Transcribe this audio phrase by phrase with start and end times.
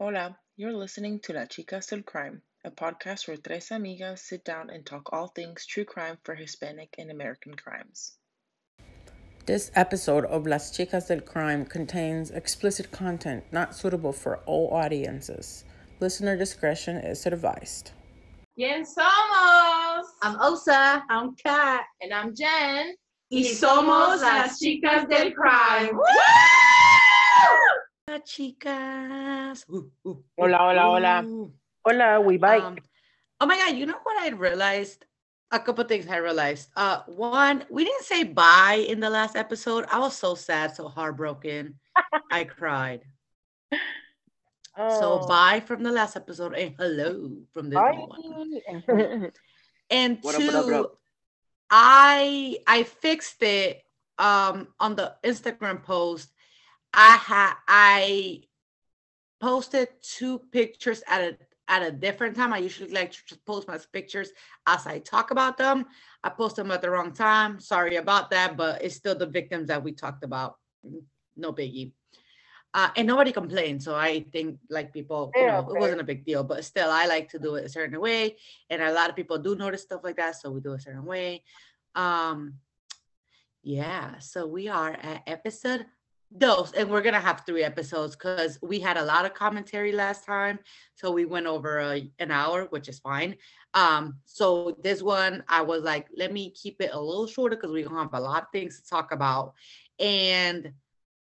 [0.00, 4.68] Hola, you're listening to La Chicas del Crime, a podcast where tres amigas sit down
[4.68, 8.18] and talk all things true crime for Hispanic and American crimes.
[9.46, 15.64] This episode of Las Chicas del Crime contains explicit content not suitable for all audiences.
[16.00, 17.92] Listener discretion is advised.
[18.58, 20.06] ¿Quién somos?
[20.22, 21.04] I'm Osa.
[21.08, 21.84] I'm Kat.
[22.02, 22.96] And I'm Jen.
[23.30, 25.96] Y somos las chicas del crime.
[28.14, 29.64] Hola, chicas.
[29.66, 31.18] Uh, uh, Hola, hola, hola.
[31.18, 31.48] uh.
[31.84, 32.62] Hola, we bite.
[32.62, 32.78] Um,
[33.40, 35.04] oh my god, you know what I realized?
[35.50, 36.70] A couple things I realized.
[36.76, 39.86] Uh one, we didn't say bye in the last episode.
[39.90, 41.74] I was so sad, so heartbroken.
[42.30, 43.02] I cried.
[44.76, 45.26] So Oh.
[45.26, 47.98] bye from the last episode and hello from this Bye.
[47.98, 49.32] one.
[49.90, 50.98] And What up, two, what up, what up?
[51.68, 53.82] I I fixed it
[54.18, 56.30] um on the Instagram post.
[56.94, 58.42] I had I
[59.40, 62.52] posted two pictures at a at a different time.
[62.52, 64.30] I usually like to just post my pictures
[64.66, 65.86] as I talk about them.
[66.22, 67.58] I post them at the wrong time.
[67.60, 70.56] Sorry about that, but it's still the victims that we talked about.
[70.86, 71.02] Mm,
[71.36, 71.92] No biggie.
[72.74, 75.76] Uh, and nobody complained, so I think like people, you know, okay.
[75.76, 76.42] it wasn't a big deal.
[76.42, 78.36] But still, I like to do it a certain way,
[78.68, 80.80] and a lot of people do notice stuff like that, so we do it a
[80.80, 81.44] certain way.
[81.94, 82.54] Um,
[83.62, 85.86] yeah, so we are at episode
[86.36, 90.24] dos, and we're gonna have three episodes because we had a lot of commentary last
[90.24, 90.58] time,
[90.94, 93.36] so we went over a, an hour, which is fine.
[93.74, 97.70] Um, so this one, I was like, let me keep it a little shorter because
[97.70, 99.54] gonna have a lot of things to talk about,
[99.98, 100.72] and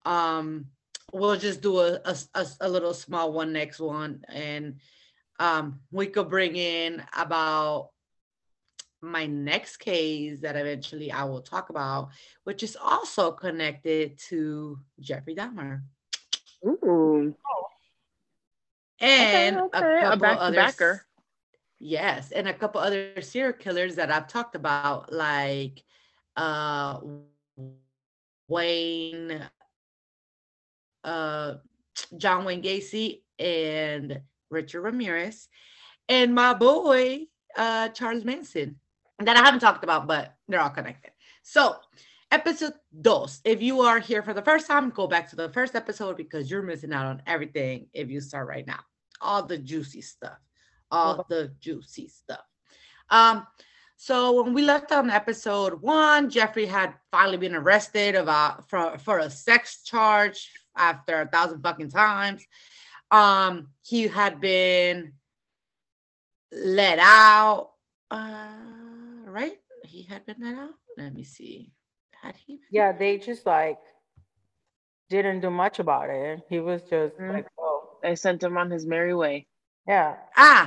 [0.05, 0.66] um,
[1.14, 2.02] we'll just do a
[2.61, 4.75] a little small one next one, and
[5.39, 7.89] um, we could bring in about
[9.02, 12.09] my next case that eventually I will talk about,
[12.45, 15.81] which is also connected to Jeffrey Dahmer
[16.66, 17.36] Ooh,
[19.00, 19.78] and okay.
[19.80, 21.06] a A couple back- other backer.
[21.80, 25.83] Yes, and a couple other serial killers that I've talked about, like
[26.36, 27.00] uh
[28.48, 29.42] Wayne,
[31.04, 31.54] uh
[32.17, 35.48] John Wayne Gacy and Richard Ramirez,
[36.10, 38.80] and my boy uh Charles Manson
[39.20, 41.11] that I haven't talked about, but they're all connected.
[41.44, 41.76] So
[42.32, 43.42] episode dos.
[43.44, 46.52] If you are here for the first time, go back to the first episode because
[46.52, 48.80] you're missing out on everything if you start right now.
[49.22, 50.38] All the juicy stuff.
[50.92, 52.45] All the juicy stuff.
[53.10, 53.48] Um,
[53.95, 59.20] so when we left on episode one, Jeffrey had finally been arrested about for, for
[59.20, 62.45] a sex charge after a thousand fucking times.
[63.10, 65.14] Um, he had been
[66.52, 67.72] let out.
[68.11, 68.77] Uh,
[69.37, 69.58] right?
[69.83, 70.75] He had been let out.
[70.98, 71.71] Let me see.
[72.21, 72.53] Had he?
[72.55, 73.80] been- Yeah, they just like
[75.09, 76.42] didn't do much about it.
[76.49, 77.33] He was just Mm.
[77.33, 79.47] like, oh, I sent him on his merry way.
[79.87, 80.17] yeah.
[80.36, 80.65] Ah,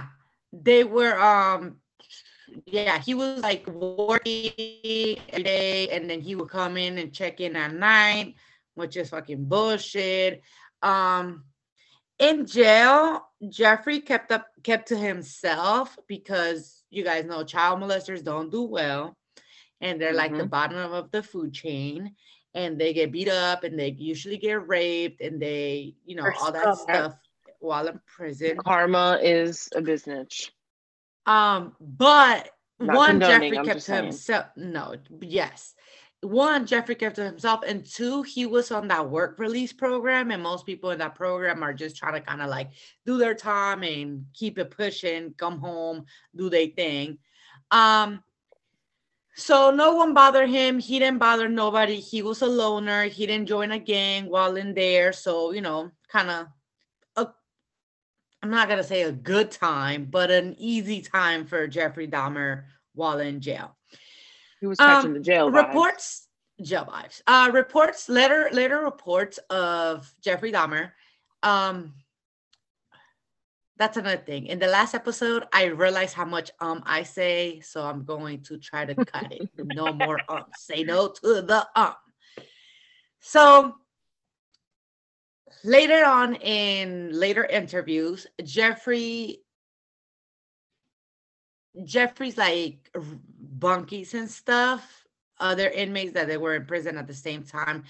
[0.53, 1.17] they were.
[1.21, 1.81] Um,
[2.67, 7.41] yeah, he was like working every day, and then he would come in and check
[7.41, 8.35] in at night,
[8.75, 10.43] which is fucking bullshit.
[10.83, 11.45] Um,
[12.19, 18.51] in jail, Jeffrey kept up kept to himself because you guys know child molesters don't
[18.51, 19.17] do well,
[19.81, 22.15] and they're like the bottom of the food chain,
[22.55, 26.35] and they get beat up, and they usually get raped, and they, you know, They're
[26.35, 27.15] all that stuff
[27.61, 28.57] while in prison.
[28.57, 30.51] Karma is a business.
[31.27, 34.47] Um, but Not one Jeffrey I'm kept to himself.
[34.57, 35.75] No, yes.
[36.23, 40.43] One, Jeffrey kept to himself, and two, he was on that work release program, and
[40.43, 42.71] most people in that program are just trying to kind of like
[43.07, 46.05] do their time and keep it pushing, come home,
[46.37, 47.17] do their thing.
[47.71, 48.23] Um,
[49.35, 50.79] so no one bothered him.
[50.79, 51.99] He didn't bother nobody.
[52.01, 53.05] He was a loner.
[53.05, 55.15] He didn't join a gang while in there.
[55.15, 56.47] So, you know, kind of
[57.17, 57.33] a
[58.43, 62.65] I'm not gonna say a good time, but an easy time for Jeffrey Dahmer
[62.95, 63.77] while in jail.
[64.61, 65.67] He was catching Um, the jail vibes.
[65.67, 66.29] reports
[66.63, 67.23] jail vibes.
[67.27, 70.93] Uh reports later later reports of Jeffrey Dahmer.
[71.43, 71.95] Um
[73.79, 74.45] that's another thing.
[74.47, 78.59] In the last episode, I realized how much um I say, so I'm going to
[78.59, 79.49] try to cut it.
[79.57, 80.45] No more um.
[80.59, 81.95] Say no to the um.
[83.21, 83.75] So
[85.65, 89.41] later on in later interviews, Jeffrey
[91.85, 92.91] Jeffrey's like
[93.61, 95.05] bunkies and stuff,
[95.39, 97.85] other inmates that they were in prison at the same time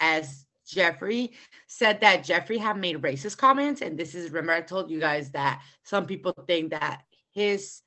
[0.00, 1.32] as Jeffrey
[1.66, 3.80] said that Jeffrey had made racist comments.
[3.82, 7.02] And this is remember, I told you guys that some people think that
[7.32, 7.82] his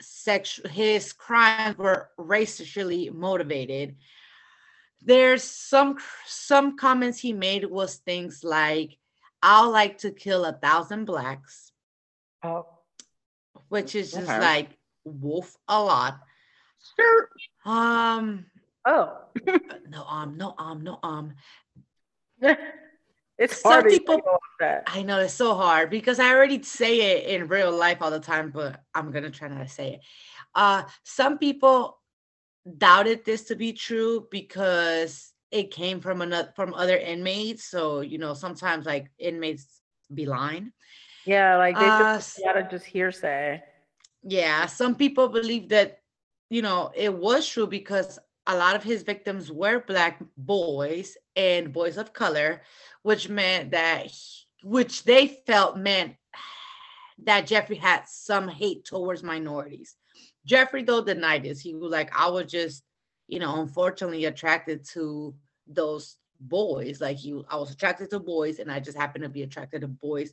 [0.00, 3.96] sexual his crimes were racially motivated.
[5.02, 8.98] There's some some comments he made was things like
[9.42, 11.72] I'll like to kill a thousand blacks,
[12.42, 12.66] Oh.
[13.68, 14.40] which is just Okay.
[14.40, 16.20] like wolf a lot.
[16.96, 17.28] Sure.
[17.64, 18.46] Um,
[18.86, 19.18] Oh.
[19.88, 21.34] no um, no um, no um.
[23.38, 24.22] it's Some hard people-.
[24.86, 28.20] I know it's so hard because I already say it in real life all the
[28.20, 30.00] time, but I'm gonna try not to say it.
[30.54, 31.98] Uh, some people
[32.78, 37.64] doubted this to be true because it came from another from other inmates.
[37.64, 39.80] So you know, sometimes like inmates
[40.12, 40.72] be lying.
[41.26, 43.62] Yeah, like they Uh, just lot of just hearsay.
[44.22, 46.00] Yeah, some people believe that,
[46.50, 51.72] you know, it was true because a lot of his victims were black boys and
[51.72, 52.62] boys of color,
[53.02, 56.16] which meant that, he- which they felt meant
[57.24, 59.96] that Jeffrey had some hate towards minorities.
[60.44, 61.60] Jeffrey, though, denied this.
[61.60, 62.82] He was like, I was just,
[63.28, 65.34] you know, unfortunately attracted to
[65.66, 67.00] those boys.
[67.00, 69.88] Like, you, I was attracted to boys, and I just happened to be attracted to
[69.88, 70.32] boys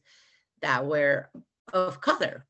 [0.61, 1.29] that were
[1.73, 2.45] of color.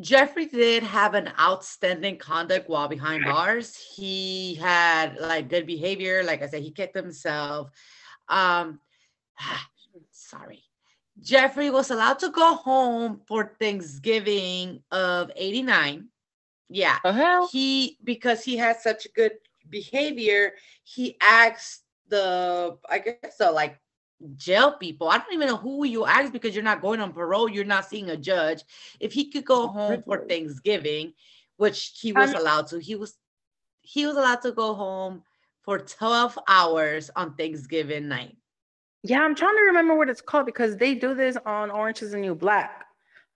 [0.00, 3.76] Jeffrey did have an outstanding conduct while behind bars.
[3.76, 6.22] He had like good behavior.
[6.22, 7.70] Like I said, he kept himself.
[8.28, 8.80] Um,
[10.10, 10.62] sorry.
[11.20, 16.08] Jeffrey was allowed to go home for Thanksgiving of 89.
[16.70, 16.98] Yeah.
[17.04, 17.48] Hell?
[17.52, 19.32] He because he had such good
[19.68, 20.52] behavior,
[20.84, 23.78] he asked the I guess the like
[24.36, 25.08] jail people.
[25.08, 27.86] I don't even know who you ask because you're not going on parole, you're not
[27.86, 28.62] seeing a judge.
[29.00, 30.24] If he could go Oh, home for.
[30.28, 31.14] Thanksgiving,
[31.56, 33.16] which he was allowed to, he was
[33.82, 35.22] he was allowed to go home
[35.62, 38.36] for 12 hours on Thanksgiving night.
[39.02, 42.12] Yeah, I'm trying to remember what it's called because they do this on Orange is
[42.12, 42.86] the New Black.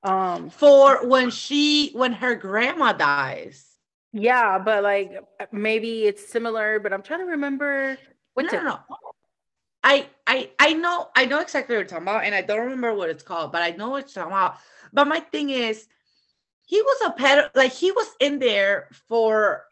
[0.02, 3.66] Um, For when she when her grandma dies.
[4.12, 5.12] yeah, but like
[5.52, 7.98] maybe it's similar, but I'm trying to remember
[8.34, 8.96] what's no, no, no.
[9.84, 12.94] I I I know I know exactly what you're talking about, and I don't remember
[12.94, 14.56] what it's called, but I know what you're talking about.
[14.92, 15.86] But my thing is,
[16.64, 19.64] he was a pet like he was in there for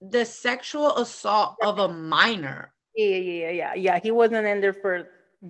[0.00, 2.72] the sexual assault of a minor.
[2.94, 4.00] Yeah, yeah, yeah, yeah, yeah.
[4.02, 5.08] He wasn't in there for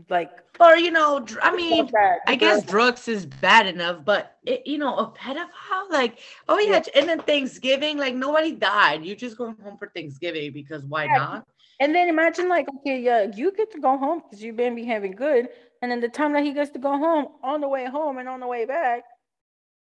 [0.08, 0.30] like.
[0.60, 4.66] Or you know, dr- I mean, that, I guess drugs is bad enough, but it,
[4.66, 9.04] you know, a pedophile, like, oh yeah, and then Thanksgiving, like nobody died.
[9.04, 11.46] You just going home for Thanksgiving because why Yeah, not?
[11.78, 15.12] And then imagine like, okay, yeah, you get to go home because you've been behaving
[15.12, 15.48] good,
[15.82, 18.28] and then the time that he gets to go home, on the way home and
[18.28, 19.04] on the way back,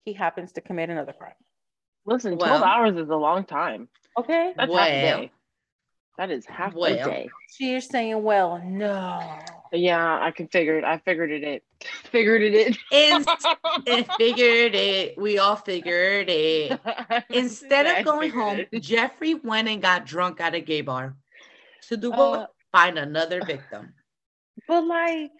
[0.05, 1.33] he happens to commit another crime.
[2.05, 3.87] Listen, 12 hours is a long time.
[4.17, 5.31] Okay, That's half a day.
[6.17, 7.29] That is half a day.
[7.49, 9.39] so you're saying, well, no.
[9.71, 10.83] Yeah, I can figure it.
[10.83, 11.43] I figured it.
[11.43, 11.63] it.
[12.11, 12.77] Figured it.
[12.91, 13.25] And,
[13.87, 15.17] and figured it.
[15.17, 16.79] We all figured it.
[17.31, 18.81] Instead of going home, it.
[18.81, 21.15] Jeffrey went and got drunk at a gay bar
[21.89, 22.49] to do Uh, what?
[22.71, 23.93] Find another victim.
[24.67, 25.31] But like,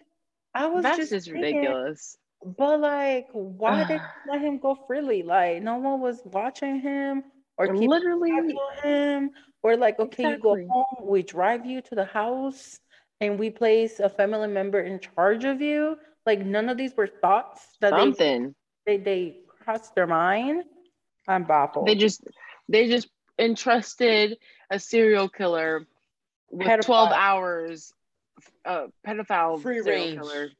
[0.54, 2.16] I was that's just just thinking, ridiculous.
[2.44, 5.22] But like, why did you let him go freely?
[5.22, 7.24] Like, no one was watching him
[7.58, 9.30] or keeping Literally, tabs him,
[9.62, 12.78] or like, okay, you go home, we drive you to the house,
[13.20, 15.96] and we place a family member in charge of you.
[16.26, 18.54] Like, none of these were thoughts that they something.
[18.86, 20.64] they they crossed their mind.
[21.28, 21.86] I'm baffled.
[21.86, 22.22] They just,
[22.68, 23.08] they just
[23.38, 24.38] entrusted
[24.70, 25.86] a serial killer
[26.52, 26.84] with Pedophile.
[26.84, 27.92] 12 hours,
[28.64, 30.16] uh, pedophile Free serial range.
[30.18, 30.50] killer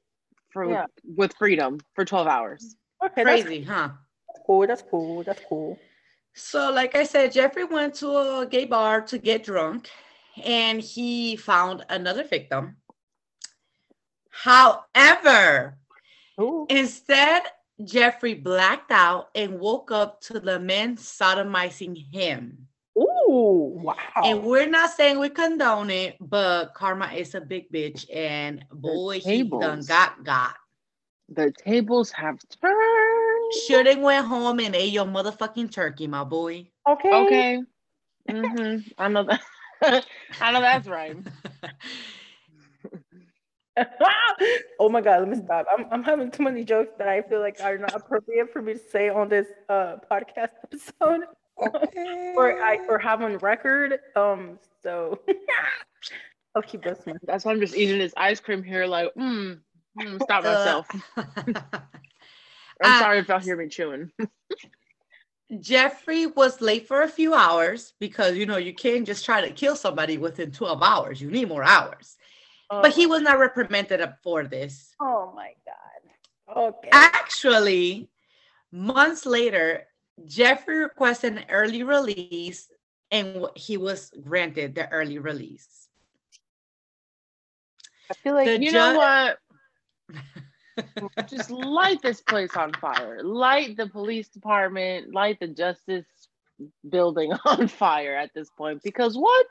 [0.50, 0.86] for Yeah.
[1.04, 2.76] with freedom for 12 hours.
[3.05, 3.90] okay, that's Crazy, huh?
[4.46, 4.67] cool.
[4.67, 5.22] That's cool.
[5.22, 5.78] That's cool.
[6.34, 8.08] So, like I said, Jeffrey went to
[8.40, 9.90] a gay bar to get drunk
[10.43, 12.76] and he found another victim.
[14.31, 15.76] However,
[16.40, 16.67] Ooh.
[16.70, 17.43] instead,
[17.84, 22.69] Jeffrey blacked out and woke up to the men sodomizing him.
[23.32, 23.96] Ooh, wow.
[24.22, 29.20] And we're not saying we condone it, but karma is a big bitch, and boy,
[29.20, 30.55] he done got got.
[31.31, 33.53] The tables have turned.
[33.67, 36.69] Should've went home and ate your motherfucking turkey, my boy.
[36.86, 37.12] okay.
[37.22, 37.62] Okay.
[38.29, 39.41] hmm I know that.
[40.41, 41.17] I know that's right.
[44.79, 45.65] oh my god, let me stop.
[45.72, 48.74] I'm I'm having too many jokes that I feel like are not appropriate for me
[48.74, 51.22] to say on this uh podcast episode
[52.36, 53.98] or I or have on record.
[54.16, 55.20] Um so
[56.54, 57.19] I'll keep this one.
[57.22, 59.58] That's why I'm just eating this ice cream here, like, mm,
[59.98, 60.86] mm, stop myself.
[62.82, 64.10] Uh, I'm uh, sorry if y'all hear me chewing.
[65.60, 69.52] Jeffrey was late for a few hours because you know you can't just try to
[69.52, 71.20] kill somebody within 12 hours.
[71.20, 72.16] You need more hours.
[72.70, 74.94] But he was not reprimanded for this.
[75.00, 76.56] Oh my god.
[76.56, 76.88] Okay.
[76.90, 78.08] Actually,
[78.70, 79.86] months later,
[80.26, 82.70] Jeffrey requested an early release
[83.10, 85.88] and he was granted the early release.
[88.10, 89.38] I feel like the You ju- know what?
[91.28, 93.22] Just light this place on fire.
[93.22, 96.06] Light the police department, light the justice
[96.88, 98.82] building on fire at this point.
[98.82, 99.46] Because what?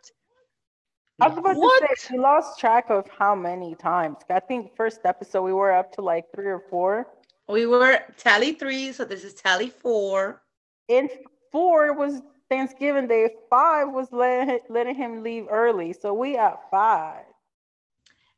[1.19, 1.81] I was about What?
[1.81, 4.17] to say we lost track of how many times.
[4.29, 7.07] I think first episode we were up to like three or four.
[7.47, 10.41] We were tally three, so this is tally four.
[10.89, 11.09] And
[11.51, 13.29] four was Thanksgiving Day.
[13.49, 15.93] Five was letting letting him leave early.
[15.93, 17.23] So we at five.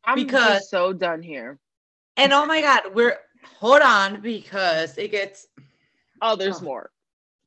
[0.05, 1.59] I'm Because- just so done here.
[2.17, 3.17] And oh my god, we're
[3.59, 5.47] hold on because it gets
[6.21, 6.65] Oh, there's Oh.
[6.65, 6.91] more.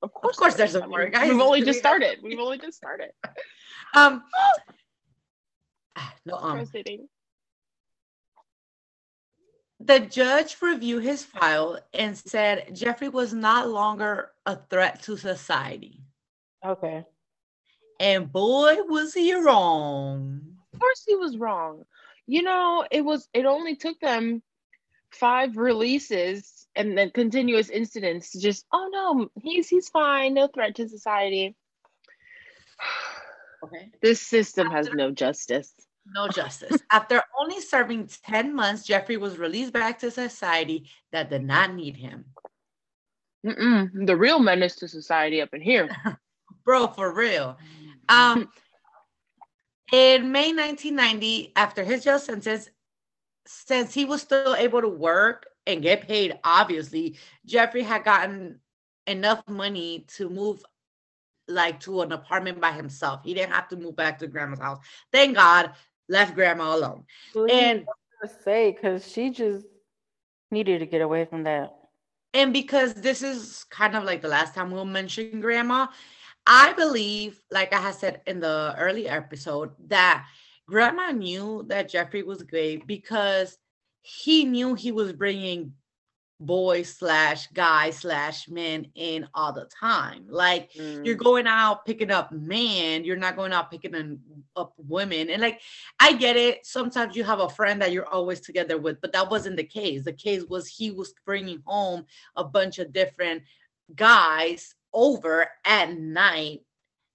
[0.02, 0.80] Of of course, course there there's is.
[0.80, 1.30] some I more guys.
[1.30, 2.18] We've only just started.
[2.22, 3.12] We've only just started.
[3.94, 4.24] Um
[6.26, 7.08] no um Proceeding.
[9.86, 16.00] The judge reviewed his file and said Jeffrey was not longer a threat to society.
[16.64, 17.04] Okay.
[18.00, 20.40] And boy was he wrong.
[20.74, 21.84] Of course he was wrong.
[22.26, 24.42] You know, it was it only took them
[25.12, 30.74] five releases and then continuous incidents to just, oh no, he's he's fine, no threat
[30.76, 31.54] to society.
[33.64, 33.90] Okay.
[34.02, 35.72] This system has no justice.
[36.14, 36.80] No justice.
[36.90, 41.96] After only serving 10 months, Jeffrey was released back to society that did not need
[41.96, 42.26] him.
[43.44, 44.06] Mm-mm.
[44.06, 45.88] The real menace to society up in here.
[46.64, 47.58] Bro, for real.
[48.08, 48.48] Um,
[49.92, 52.70] in May 1990, after his jail sentence,
[53.46, 58.60] since he was still able to work and get paid, obviously, Jeffrey had gotten
[59.08, 60.62] enough money to move
[61.48, 63.22] like to an apartment by himself.
[63.24, 64.78] He didn't have to move back to grandma's house.
[65.12, 65.72] Thank God,
[66.08, 67.04] left grandma alone.
[67.32, 67.84] Please, And I
[68.22, 69.66] was gonna say because she just
[70.50, 71.74] needed to get away from that.
[72.34, 75.86] and because this is kind of like the last time we'll mention grandma,
[76.46, 80.26] I believe, like I had said in the early episode, that
[80.68, 83.58] grandma knew that Jeffrey was gay because
[84.02, 85.72] he knew he was bringing
[86.38, 90.26] boys slash guys slash men in all the time.
[90.28, 91.24] Like you're Mm.
[91.24, 94.20] going out picking up men, you're not going out picking
[94.54, 95.30] up women.
[95.30, 95.60] And like,
[95.98, 96.66] I get it.
[96.66, 100.04] Sometimes you have a friend that you're always together with, but that wasn't the case.
[100.04, 102.04] The case was he was bringing home
[102.36, 103.42] a bunch of different
[103.94, 106.60] guys over at night.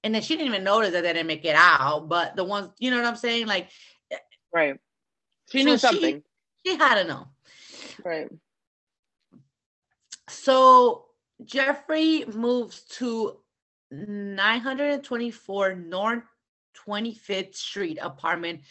[0.04, 2.10] And then she didn't even notice that they didn't make it out.
[2.10, 3.46] But the ones, you know what I'm saying?
[3.48, 3.70] Like,
[4.54, 4.78] Right.
[5.52, 6.24] She So knew she- something.
[6.66, 7.28] she had to know.
[8.04, 8.28] Right.
[10.32, 11.06] So
[11.44, 13.38] Jeffrey moves to
[13.92, 16.24] 924 North
[16.88, 18.62] 25th Street, apartment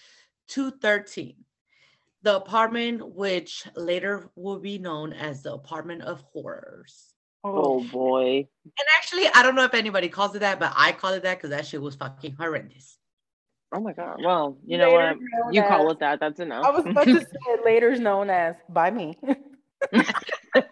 [0.48, 1.36] 213.
[2.22, 7.14] The apartment, which later will be known as the apartment of horrors.
[7.44, 8.48] Oh, oh boy.
[8.64, 11.38] And actually, I don't know if anybody calls it that, but I call it that
[11.38, 12.98] because that shit was fucking horrendous.
[13.72, 14.20] Oh my god.
[14.22, 15.18] Well, you know Later what?
[15.44, 16.20] known You call it that.
[16.20, 16.66] That's enough.
[16.66, 19.18] I was about to say later is known as by me.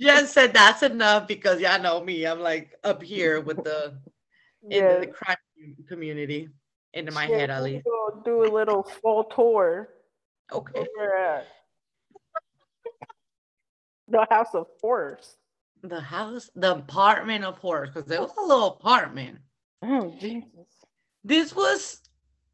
[0.00, 2.26] Jen said that's enough because y'all know me.
[2.26, 4.00] I'm like up here with the
[4.70, 5.36] in the crime
[5.88, 6.48] community,
[6.94, 9.90] into my Yeah, head We'll Do a little full tour
[10.52, 10.86] Okay.
[14.08, 15.36] the House of Horrors.
[15.82, 19.38] The house, the apartment of horrors, because it was a little apartment.
[19.82, 20.66] Oh Jesus!
[21.24, 22.02] This was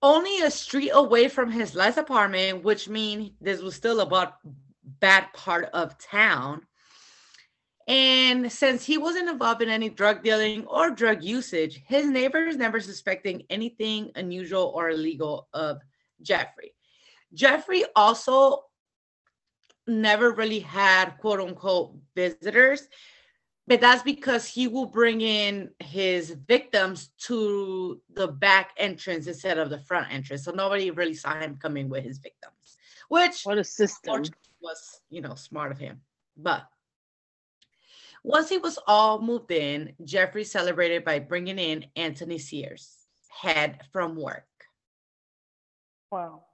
[0.00, 4.32] only a street away from his last apartment, which means this was still a
[4.86, 6.62] bad, part of town.
[7.88, 12.80] And since he wasn't involved in any drug dealing or drug usage, his neighbors never
[12.80, 15.78] suspecting anything unusual or illegal of
[16.20, 16.74] Jeffrey.
[17.32, 18.64] Jeffrey also
[19.86, 22.88] never really had quote unquote visitors,
[23.68, 29.70] but that's because he will bring in his victims to the back entrance instead of
[29.70, 30.44] the front entrance.
[30.44, 32.78] So nobody really saw him coming with his victims,
[33.08, 34.24] which what a system.
[34.66, 36.00] Fortunately, was you know smart of him.
[36.36, 36.66] But
[38.22, 42.96] once he was all moved in jeffrey celebrated by bringing in anthony sears
[43.28, 44.46] head from work.
[46.10, 46.44] Wow.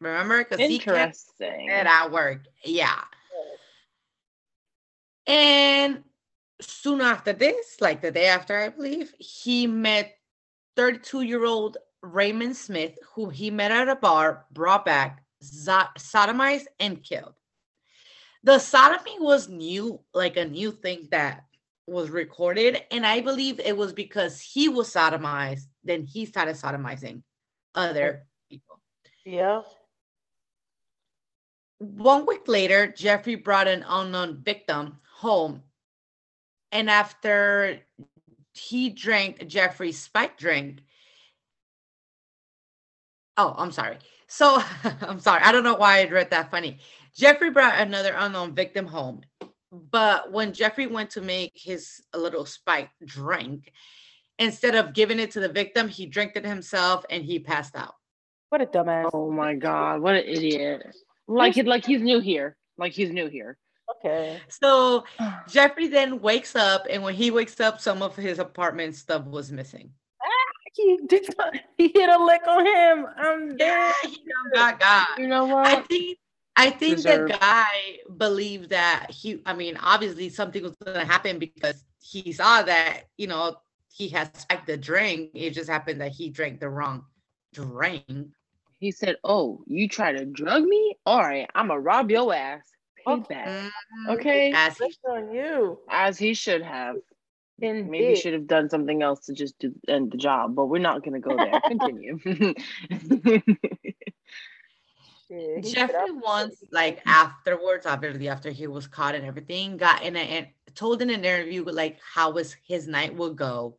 [0.00, 0.38] remember?
[0.38, 1.68] Because he kept Interesting.
[1.68, 2.44] it at work.
[2.64, 3.02] Yeah.
[5.26, 6.04] And
[6.60, 10.16] soon after this like the day after i believe he met
[10.76, 16.66] 32 year old raymond smith who he met at a bar brought back zo- sodomized
[16.80, 17.34] and killed
[18.42, 21.44] the sodomy was new like a new thing that
[21.86, 27.22] was recorded and i believe it was because he was sodomized then he started sodomizing
[27.74, 28.80] other people
[29.24, 29.62] Yeah.
[31.78, 35.62] one week later, Jeffrey brought an unknown victim home.
[36.72, 37.78] And after
[38.52, 40.80] he drank Jeffrey's spike drink,
[43.36, 43.98] oh, I'm sorry.
[44.28, 44.62] So
[45.02, 46.78] I'm sorry, I don't know why I read that funny.
[47.16, 49.22] Jeffrey brought another unknown victim home,
[49.72, 53.72] but when Jeffrey went to make his little spike drink,
[54.38, 57.94] instead of giving it to the victim, he drank it himself and he passed out.
[58.50, 59.10] What a dumbass!
[59.12, 60.94] Oh my god, what an idiot!
[61.26, 62.56] Like he, like he's new here.
[62.78, 63.58] Like he's new here.
[63.96, 64.40] Okay.
[64.48, 65.04] So
[65.48, 69.50] Jeffrey then wakes up, and when he wakes up, some of his apartment stuff was
[69.50, 69.92] missing
[70.74, 73.06] he did not, he hit a lick on him.
[73.16, 73.94] I'm dead.
[74.54, 75.18] Yeah, God.
[75.18, 75.66] You know what?
[75.66, 76.18] I think
[76.56, 81.84] I think the guy believed that he I mean, obviously something was gonna happen because
[82.00, 83.56] he saw that, you know,
[83.92, 85.30] he has spiked the drink.
[85.34, 87.04] It just happened that he drank the wrong
[87.52, 88.04] drink.
[88.78, 90.96] He said, Oh, you try to drug me?
[91.04, 92.62] All right, I'm gonna rob your ass.
[93.06, 93.70] Payback.
[94.06, 94.12] Oh, okay.
[94.12, 94.52] Mm, okay.
[94.52, 95.78] As he, on you.
[95.88, 96.96] As he should have
[97.58, 100.78] been maybe should have done something else to just do end the job, but we're
[100.78, 101.60] not gonna go there.
[101.66, 102.18] Continue.
[105.60, 111.02] Jeffrey once, like afterwards, obviously after he was caught and everything, got in and told
[111.02, 113.76] in an interview like how was his night would go,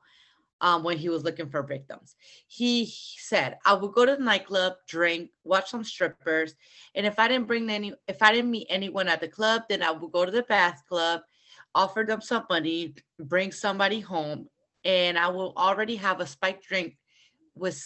[0.62, 2.16] um, when he was looking for victims.
[2.48, 6.56] He said, I would go to the nightclub, drink, watch some strippers.
[6.96, 9.82] And if I didn't bring any, if I didn't meet anyone at the club, then
[9.82, 11.22] I would go to the bath club
[11.76, 14.48] offer them some money, bring somebody home,
[14.84, 16.98] and I will already have a spiked drink
[17.56, 17.82] with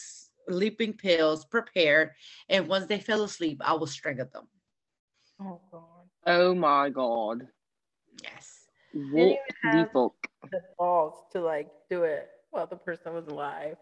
[0.48, 2.12] sleeping pills prepared.
[2.50, 4.48] And once they fell asleep, I will strangle them.
[5.42, 5.82] Oh, God.
[6.26, 7.48] Oh, my God.
[8.22, 8.68] Yes.
[8.94, 10.14] What the fuck?
[10.52, 13.78] The balls to like do it while the person was alive.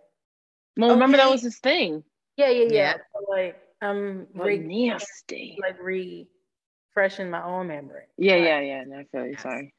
[0.77, 0.93] Well, okay.
[0.93, 2.03] remember that was his thing.
[2.37, 2.71] Yeah, yeah, yeah.
[2.71, 2.93] yeah.
[3.13, 5.57] So, like, I'm re- nasty.
[5.61, 8.05] Like, refreshing my own memory.
[8.17, 8.83] Yeah, yeah, yeah.
[8.87, 9.31] No, I feel you.
[9.31, 9.41] Yes.
[9.41, 9.73] Sorry.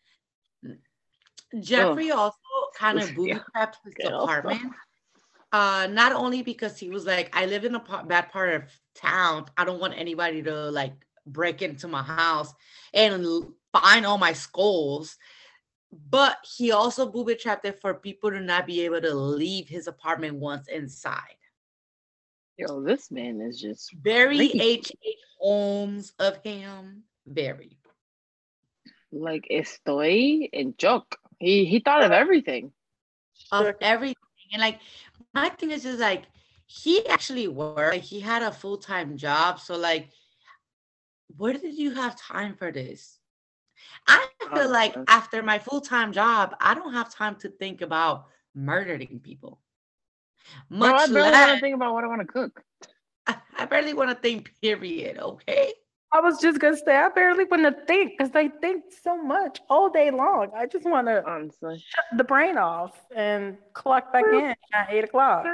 [1.55, 1.61] Oh.
[1.61, 2.19] Jeffrey oh.
[2.19, 2.37] also
[2.77, 3.41] kind of booby yeah.
[3.53, 4.73] trapped his apartment.
[5.53, 8.63] Uh, not only because he was like, I live in a p- bad part of
[8.95, 9.47] town.
[9.57, 10.95] I don't want anybody to like
[11.27, 12.53] break into my house
[12.95, 15.17] and find all my skulls.
[16.09, 19.89] But he also booby trapped it for people to not be able to leave his
[19.89, 21.37] apartment once inside.
[22.57, 24.93] Yo, this man is just very H.
[25.05, 25.17] H.
[25.39, 27.03] Holmes of him.
[27.27, 27.77] Very.
[29.11, 31.19] Like estoy and joke.
[31.43, 32.73] He he thought of everything.
[33.51, 34.15] Of everything.
[34.53, 34.79] And like
[35.35, 36.23] my thing is just like
[36.67, 37.95] he actually worked.
[37.95, 39.59] Like, he had a full time job.
[39.59, 40.11] So like,
[41.37, 43.19] where did you have time for this?
[44.07, 44.25] I
[44.55, 48.27] feel oh, like after my full time job, I don't have time to think about
[48.55, 49.59] murdering people.
[50.71, 52.63] Much no, I barely less, want to think about what I want to cook.
[53.27, 54.53] I, I barely want to think.
[54.63, 55.19] Period.
[55.19, 55.73] Okay.
[56.15, 59.61] I was just gonna say I barely want to think because they think so much
[59.71, 60.51] all day long.
[60.55, 61.23] I just want to
[61.61, 65.47] shut the brain off and clock back in at eight o'clock.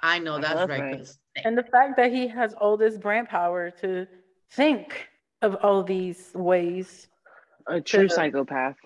[0.00, 1.08] I know that's I right.
[1.44, 4.06] And the fact that he has all this brain power to
[4.52, 5.08] think
[5.42, 7.08] of all these ways.
[7.66, 8.76] A true to, psychopath.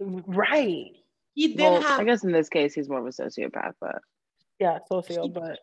[0.00, 0.92] Right.
[1.34, 4.00] He did well, have I guess in this case he's more of a sociopath, but
[4.58, 5.34] yeah, sociopath.
[5.34, 5.58] but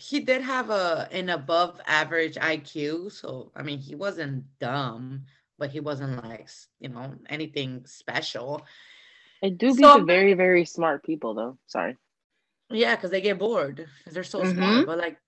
[0.00, 5.26] he did have a an above average IQ, so I mean he wasn't dumb,
[5.58, 8.62] but he wasn't like you know anything special.
[9.42, 11.58] It do be so, very very smart people though.
[11.66, 11.96] Sorry.
[12.70, 14.56] Yeah, because they get bored because they're so mm-hmm.
[14.56, 15.18] smart, but like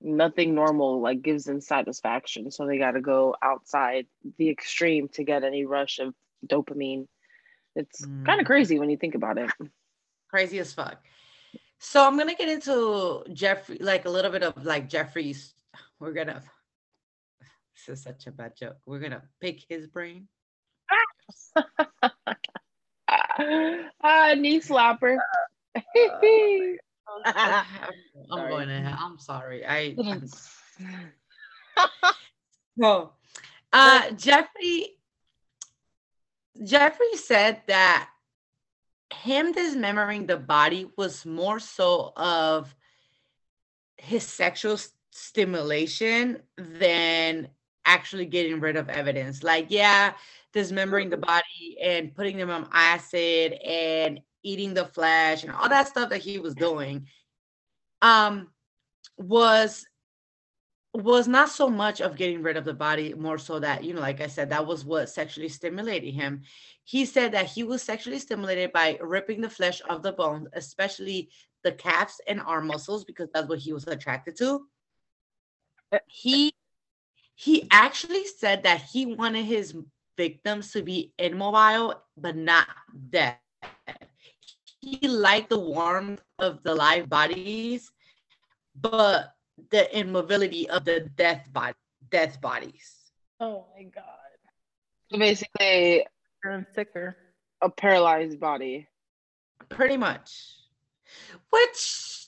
[0.00, 4.06] nothing normal like gives them satisfaction, so they got to go outside
[4.38, 6.14] the extreme to get any rush of
[6.46, 7.08] dopamine.
[7.74, 8.24] It's mm.
[8.24, 8.46] kind of mm-hmm.
[8.46, 9.50] crazy when you think about it.
[10.30, 11.02] Crazy as fuck.
[11.82, 15.54] So I'm gonna get into Jeffrey, like a little bit of like Jeffrey's.
[15.98, 16.42] We're gonna.
[17.74, 18.76] This is such a bad joke.
[18.84, 20.28] We're gonna pick his brain.
[23.08, 25.16] ah, knee slapper.
[25.74, 25.80] Uh,
[27.24, 27.64] I'm,
[28.30, 28.96] I'm going to.
[29.00, 29.64] I'm sorry.
[29.66, 29.96] I.
[32.78, 33.12] so,
[33.72, 34.98] uh, Jeffrey.
[36.62, 38.09] Jeffrey said that
[39.12, 42.74] him dismembering the body was more so of
[43.96, 47.48] his sexual st- stimulation than
[47.84, 49.42] actually getting rid of evidence.
[49.42, 50.12] Like, yeah,
[50.52, 51.26] dismembering the mm-hmm.
[51.26, 56.22] body and putting them on acid and eating the flesh and all that stuff that
[56.22, 57.06] he was doing
[58.02, 58.48] um
[59.18, 59.84] was
[60.92, 64.00] was not so much of getting rid of the body, more so that, you know,
[64.00, 66.42] like I said, that was what sexually stimulated him.
[66.84, 71.30] He said that he was sexually stimulated by ripping the flesh of the bones, especially
[71.62, 74.66] the calves and arm muscles, because that's what he was attracted to.
[75.92, 76.52] Eh, he
[77.34, 79.74] he actually said that he wanted his
[80.16, 82.68] victims to be immobile but not
[83.08, 83.38] dead.
[84.80, 87.90] He liked the warmth of the live bodies,
[88.78, 89.32] but
[89.98, 91.74] immobility of the death body,
[92.10, 92.96] death bodies.
[93.40, 94.04] Oh my god.
[95.10, 96.06] So basically,
[96.44, 97.16] I'm sicker.
[97.60, 98.88] a paralyzed body.
[99.68, 100.30] Pretty much.
[101.50, 102.20] Which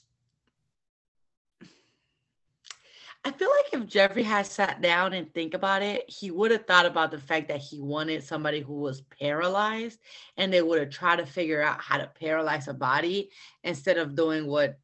[3.25, 6.65] I feel like if Jeffrey had sat down and think about it, he would have
[6.65, 9.99] thought about the fact that he wanted somebody who was paralyzed
[10.35, 13.29] and they would have tried to figure out how to paralyze a body
[13.63, 14.77] instead of doing what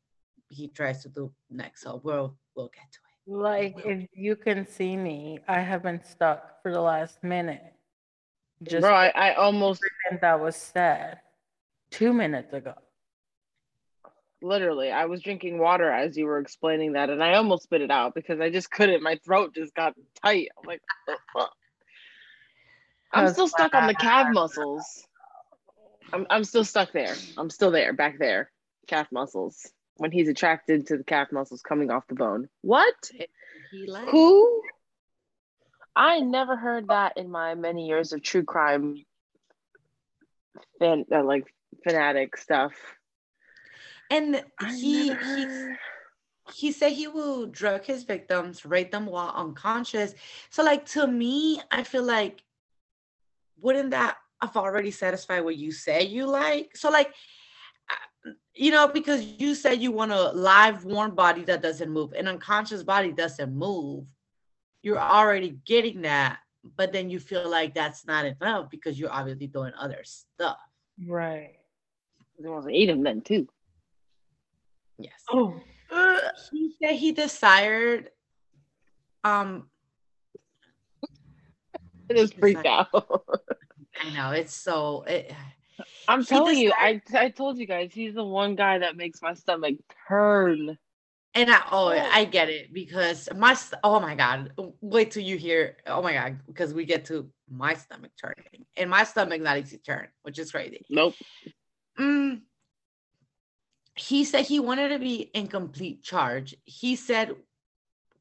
[0.49, 1.81] he tries to do next.
[1.81, 3.09] So we'll we'll get to it.
[3.31, 7.73] Like if you can see me, I have been stuck for the last minute.
[8.63, 11.19] Just Bro, I, I almost and that was said
[11.91, 12.73] two minutes ago.
[14.41, 17.91] literally I was drinking water as you were explaining that, and I almost spit it
[17.91, 19.03] out because I just couldn't.
[19.03, 20.49] My throat just got tight.
[20.57, 20.81] I'm like,
[23.13, 25.05] I'm still stuck on the calf muscles.
[26.11, 27.15] I'm I'm still stuck there.
[27.37, 28.51] I'm still there, back there.
[28.87, 29.71] Calf muscles.
[29.99, 32.47] When he's attracted to the calf muscles coming off the bone.
[32.61, 33.11] What?
[33.69, 34.63] He Who?
[35.95, 39.03] I never heard that in my many years of true crime
[40.79, 42.73] fan uh, like fanatic stuff.
[44.09, 45.75] and I he never he
[46.53, 50.13] he said he will drug his victims, rape them while unconscious.
[50.49, 52.41] So, like to me, I feel like
[53.59, 56.75] wouldn't that have already satisfied what you say you like?
[56.75, 57.13] So, like,
[58.53, 62.27] you know, because you said you want a live, warm body that doesn't move, an
[62.27, 64.05] unconscious body doesn't move.
[64.81, 66.39] You're already getting that,
[66.77, 70.57] but then you feel like that's not enough because you're obviously doing other stuff.
[71.05, 71.55] Right.
[72.37, 73.47] He wants to eat him then too.
[74.97, 75.23] Yes.
[75.31, 75.61] Oh.
[76.51, 78.09] he said he desired
[79.23, 79.69] um
[82.09, 82.89] It is freaked out.
[84.01, 85.31] I know it's so it,
[86.07, 89.33] I'm telling you, I I told you guys, he's the one guy that makes my
[89.33, 89.75] stomach
[90.07, 90.77] turn.
[91.35, 95.77] and I oh I get it because my oh my god wait till you hear
[95.85, 99.77] oh my god because we get to my stomach turning and my stomach not easy
[99.77, 100.85] to turn which is crazy.
[100.89, 101.15] Nope.
[101.99, 102.41] Mm.
[103.95, 106.55] He said he wanted to be in complete charge.
[106.63, 107.35] He said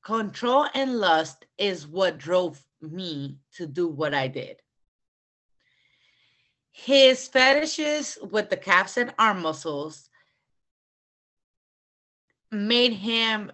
[0.05, 4.57] control and lust is what drove me to do what I did.
[6.85, 10.09] His fetishes with the calves and arm muscles
[12.53, 13.51] made him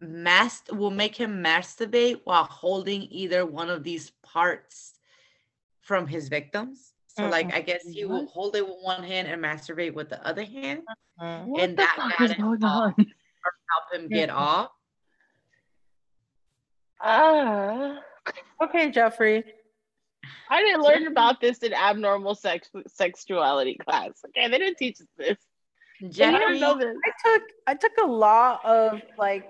[0.00, 4.92] mast will make him masturbate while holding either one of these parts
[5.80, 6.92] from his victims.
[7.08, 10.24] So like I guess he will hold it with one hand and masturbate with the
[10.26, 10.82] other hand
[11.18, 11.46] Mm.
[11.46, 12.82] What And the that fuck got is it going all.
[12.82, 12.94] on?
[12.98, 14.70] help him get off.
[17.00, 18.00] Ah,
[18.60, 19.44] Okay, Jeffrey.
[20.50, 24.12] I didn't learn about this in abnormal sex sexuality class.
[24.26, 25.38] Okay, they didn't teach us this.
[26.02, 26.94] I Jeffrey, didn't know this.
[27.04, 29.48] I took I took a lot of like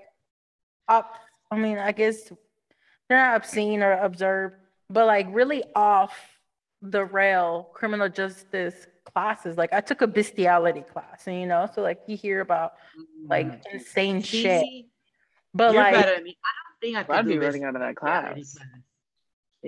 [0.87, 1.15] up
[1.51, 2.31] I mean, I guess
[3.07, 4.55] they're not obscene or observed,
[4.89, 6.13] but like really off
[6.81, 9.57] the rail criminal justice classes.
[9.57, 13.29] Like I took a bestiality class, and you know, so like you hear about mm.
[13.29, 14.65] like insane See, shit.
[15.53, 16.37] But you're like better than me.
[16.43, 18.57] I don't think I could I'd be running out of that class.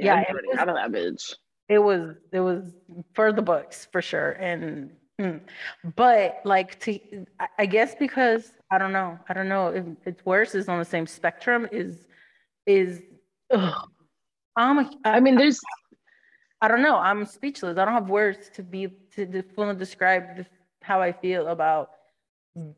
[0.04, 1.36] Yeah, Yeah, was- out of that bitch.
[1.68, 2.64] it was it was
[3.14, 5.40] for the books for sure and mm.
[5.96, 7.00] but like to
[7.40, 10.80] I- i guess because i don't know i don't know if it's worse is on
[10.80, 12.08] the same spectrum is
[12.66, 13.02] is
[13.52, 13.88] ugh.
[14.56, 15.60] i'm a, I mean, there's
[16.62, 20.38] i don't know i'm speechless i don't have words to be to, to fully describe
[20.38, 20.46] the,
[20.82, 21.92] how i feel about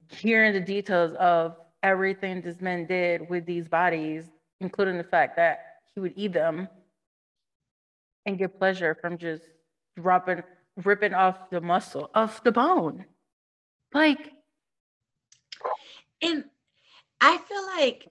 [0.10, 4.26] hearing the details of everything this man did with these bodies
[4.60, 5.60] including the fact that
[5.96, 6.68] he would eat them
[8.26, 9.44] and get pleasure from just
[9.98, 10.44] dropping,
[10.84, 13.06] ripping off the muscle off the bone.
[13.94, 14.32] Like
[16.22, 16.46] And
[17.20, 18.08] I feel like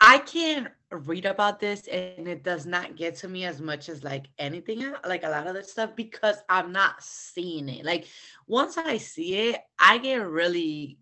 [0.00, 4.04] I can read about this and it does not get to me as much as
[4.04, 7.84] like anything like a lot of this stuff because I'm not seeing it.
[7.84, 8.06] Like
[8.46, 10.98] once I see it, I get really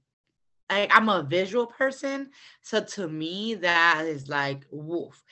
[0.71, 2.31] like I'm a visual person.
[2.63, 5.23] So to me, that is like woof.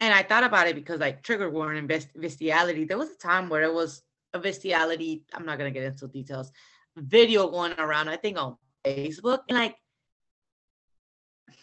[0.00, 2.84] And I thought about it because like trigger warning, best bestiality.
[2.84, 5.24] There was a time where it was a bestiality.
[5.34, 6.50] I'm not gonna get into details.
[6.96, 9.76] Video going around, I think on Facebook, and like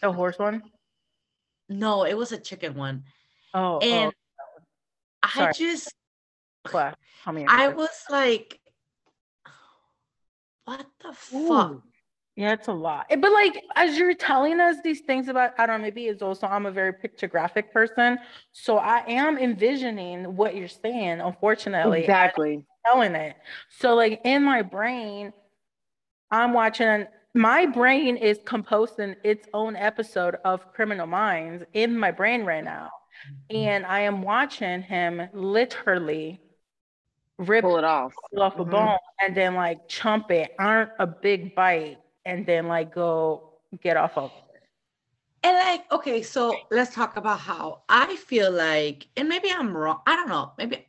[0.02, 0.62] a horse one.
[1.68, 3.04] no, it was a chicken one.
[3.54, 4.12] Oh, And
[5.22, 5.92] I just
[6.64, 6.94] oh class.
[7.22, 7.34] How?
[7.48, 8.60] I was like,
[10.64, 11.82] what the fuck?
[12.38, 13.06] Yeah, it's a lot.
[13.10, 16.22] Eh, But like as you're telling us these things about, I don't know, maybe it's
[16.22, 18.16] also I'm a very pictographic person.
[18.52, 22.02] So I am envisioning what you're saying, unfortunately.
[22.02, 22.64] exactly.
[22.86, 23.34] telling it.
[23.80, 25.32] So like in my brain,
[26.30, 32.44] I'm watching my brain is composing its own episode of Criminal Minds in my brain
[32.44, 32.90] right now.
[33.50, 33.56] Mm-hmm.
[33.56, 36.40] And I am watching him literally
[37.36, 38.70] rip pull it off off a mm-hmm.
[38.70, 43.96] bone and then like chomp it, aren't a big bite, and then like go get
[43.96, 44.62] off of it.
[45.42, 50.00] And like, okay, so let's talk about how I feel like, and maybe I'm wrong.
[50.06, 50.52] I don't know.
[50.58, 50.86] Maybe,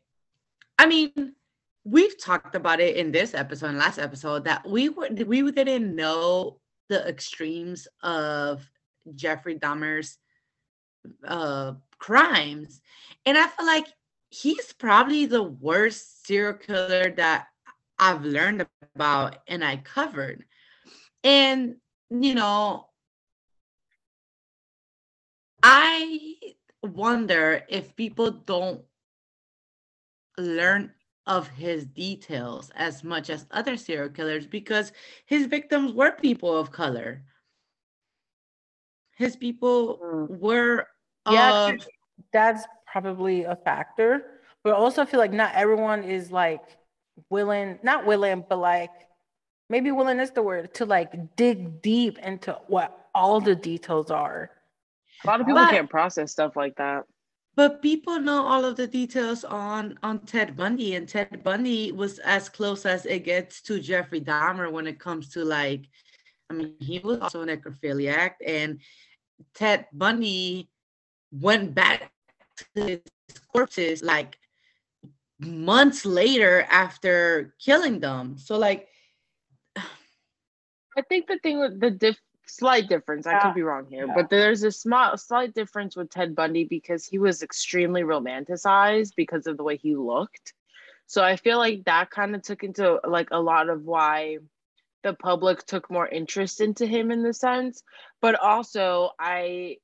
[0.78, 1.34] I mean,
[1.86, 5.96] we've talked about it in this episode and last episode that we were we didn't
[5.96, 8.70] know the extremes of
[9.16, 10.18] Jeffrey Dahmer's
[11.26, 12.82] uh, crimes,
[13.26, 13.88] and I feel like
[14.30, 17.48] he's probably the worst serial killer that
[17.98, 20.44] I've learned about and I covered.
[21.24, 21.76] And
[22.10, 22.88] you know,
[25.62, 26.36] I
[26.82, 28.82] wonder if people don't
[30.38, 30.94] learn
[31.28, 34.92] of his details as much as other serial killers because
[35.26, 37.22] his victims were people of color.
[39.16, 40.40] His people mm.
[40.40, 40.88] were
[41.30, 41.88] yeah, of,
[42.34, 44.40] that's probably a factor.
[44.64, 46.64] But also I feel like not everyone is like
[47.30, 48.92] willing, not willing, but like
[49.70, 54.52] maybe willing is the word to like dig deep into what all the details are.
[55.24, 57.06] A lot of people but, can't process stuff like that
[57.60, 62.20] but people know all of the details on on Ted Bundy, and Ted Bundy was
[62.20, 65.84] as close as it gets to Jeffrey Dahmer when it comes to like,
[66.50, 68.80] I mean, he was also an necrophiliac, and
[69.54, 70.70] Ted Bundy
[71.34, 72.14] went back
[72.76, 73.02] to his
[73.52, 74.40] corpses like
[75.40, 78.38] months later after killing them.
[78.38, 78.88] So like,
[81.00, 83.26] I think the thing with the diff slight difference.
[83.26, 83.38] Yeah.
[83.38, 84.14] I could be wrong here, yeah.
[84.14, 89.48] but there's a small slight difference with Ted Bundy because he was extremely romanticized because
[89.48, 90.54] of the way he looked.
[91.08, 94.40] So I feel like that kind of took into like a lot of why
[95.02, 97.82] the public took more interest into him in the sense.
[98.20, 99.78] But also I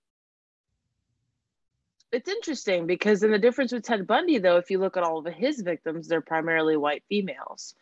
[2.11, 5.19] it's interesting because in the difference with Ted Bundy though, if you look at all
[5.19, 7.73] of his victims, they're primarily white females.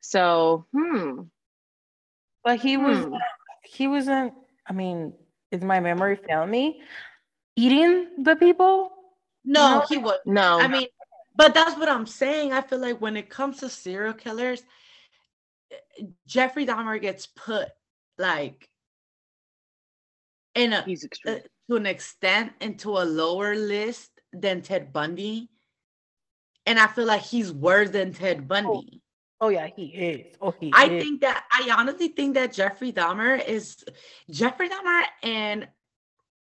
[0.00, 1.22] So, hmm.
[2.44, 3.16] But he was hmm
[3.64, 4.34] he wasn't,
[4.66, 5.14] I mean,
[5.50, 6.82] is my memory failing me?
[7.56, 8.90] Eating the people?
[9.44, 10.58] No, no, he was no.
[10.58, 10.88] I mean,
[11.36, 12.52] but that's what I'm saying.
[12.52, 14.62] I feel like when it comes to serial killers,
[16.26, 17.68] Jeffrey Dahmer gets put
[18.18, 18.68] like
[20.54, 21.06] in a he's.
[21.26, 21.36] Uh,
[21.70, 25.48] to an extent into a lower list than Ted Bundy.
[26.66, 29.01] And I feel like he's worse than Ted Bundy.
[29.42, 30.36] Oh yeah, he is.
[30.40, 31.02] Oh, he I is.
[31.02, 33.84] think that I honestly think that Jeffrey Dahmer is
[34.30, 35.68] Jeffrey Dahmer and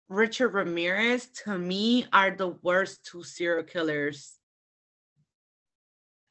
[0.08, 4.34] Richard Ramirez to me are the worst two serial killers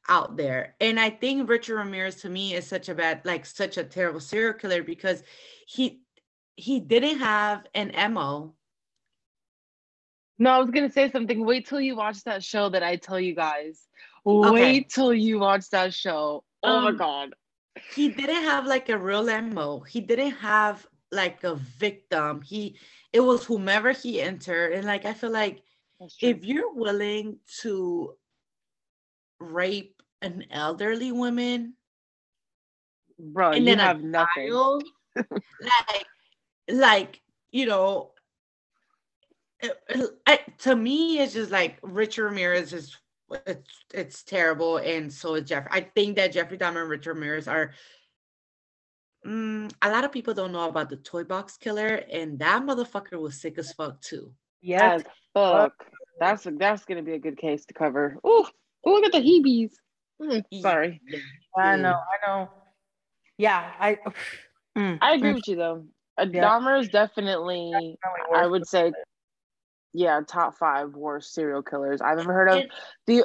[0.06, 0.74] out there.
[0.80, 4.20] And I think Richard Ramirez to me is such a bad, like such a terrible
[4.20, 5.22] serial killer because
[5.66, 6.02] he
[6.56, 8.54] he didn't have an MO.
[10.38, 11.42] No, I was gonna say something.
[11.42, 13.80] Wait till you watch that show that I tell you guys.
[14.26, 14.80] Wait okay.
[14.82, 16.44] till you watch that show.
[16.62, 17.34] Oh um, my god.
[17.94, 19.80] He didn't have like a real MO.
[19.80, 22.42] He didn't have like a victim.
[22.42, 22.76] He
[23.12, 24.72] it was whomever he entered.
[24.72, 25.62] And like I feel like
[26.20, 28.14] if you're willing to
[29.38, 31.74] rape an elderly woman,
[33.18, 34.48] bro, and you have nothing.
[34.48, 34.84] Child,
[35.16, 36.06] like,
[36.68, 37.20] like
[37.50, 38.12] you know,
[39.60, 39.76] it,
[40.26, 42.96] it, to me, it's just like Richard Ramirez is
[43.46, 45.66] it's it's terrible, and so is Jeff.
[45.70, 47.72] I think that Jeffrey Dahmer and Richard Ramirez are.
[49.26, 53.20] Mm, a lot of people don't know about the toy box killer, and that motherfucker
[53.20, 54.32] was sick as fuck too.
[54.62, 55.02] Yes,
[55.34, 55.74] fuck.
[56.18, 58.16] That's that's gonna be a good case to cover.
[58.24, 58.48] Oh,
[58.84, 59.72] look at the heebies.
[60.20, 61.00] Mm, sorry.
[61.06, 61.18] Yeah.
[61.56, 61.98] I know.
[61.98, 62.50] I know.
[63.36, 63.98] Yeah, I.
[64.76, 65.34] Mm, I agree mm.
[65.34, 65.84] with you though.
[66.16, 66.44] Uh, yeah.
[66.44, 68.92] Dahmer is definitely, definitely I would say,
[69.92, 72.64] yeah, top five worst serial killers I've ever heard of.
[73.06, 73.24] The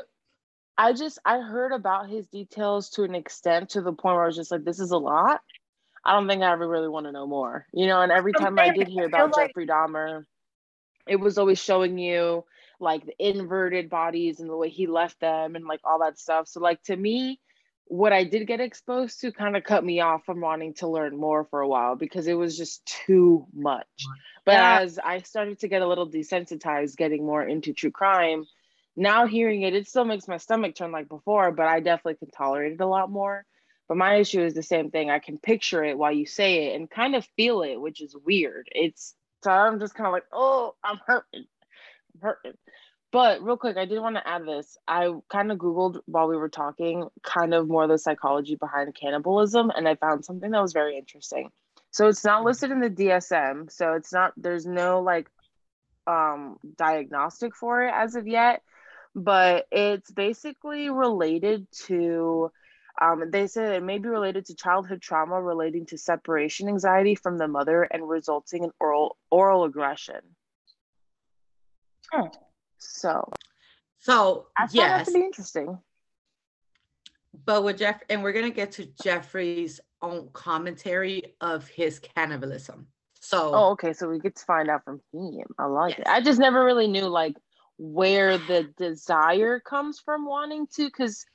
[0.77, 4.27] I just I heard about his details to an extent to the point where I
[4.27, 5.41] was just like, this is a lot.
[6.03, 7.65] I don't think I ever really want to know more.
[7.73, 10.25] You know, and every time I did hear about like- Jeffrey Dahmer,
[11.07, 12.45] it was always showing you
[12.79, 16.47] like the inverted bodies and the way he left them and like all that stuff.
[16.47, 17.39] So like to me,
[17.87, 21.17] what I did get exposed to kind of cut me off from wanting to learn
[21.17, 23.87] more for a while because it was just too much.
[24.43, 24.79] But yeah.
[24.81, 28.45] as I started to get a little desensitized, getting more into true crime,
[28.95, 32.31] now hearing it, it still makes my stomach turn like before, but I definitely can
[32.31, 33.45] tolerate it a lot more.
[33.87, 35.11] But my issue is the same thing.
[35.11, 38.15] I can picture it while you say it and kind of feel it, which is
[38.25, 38.67] weird.
[38.71, 41.45] It's so I'm just kind of like, oh, I'm hurting.
[42.15, 42.53] I'm hurting.
[43.15, 44.77] But real quick, I did want to add this.
[44.89, 49.69] I kind of Googled while we were talking, kind of more the psychology behind cannibalism,
[49.73, 51.49] and I found something that was very interesting.
[51.91, 53.71] So it's not listed in the DSM.
[53.71, 55.29] So it's not there's no like
[56.05, 58.63] um diagnostic for it as of yet,
[59.15, 62.51] but it's basically related to
[63.01, 67.37] um, they said it may be related to childhood trauma relating to separation anxiety from
[67.37, 70.19] the mother and resulting in oral oral aggression.
[72.91, 73.31] So,
[73.99, 75.79] So I found that yes, to be interesting.
[77.45, 82.87] but with Jeff, and we're gonna get to Jeffrey's own commentary of his cannibalism.
[83.19, 83.93] So Oh, okay.
[83.93, 85.47] So we get to find out from him.
[85.57, 86.07] I like it.
[86.07, 87.35] I just never really knew like
[87.77, 91.25] where the desire comes from wanting to, because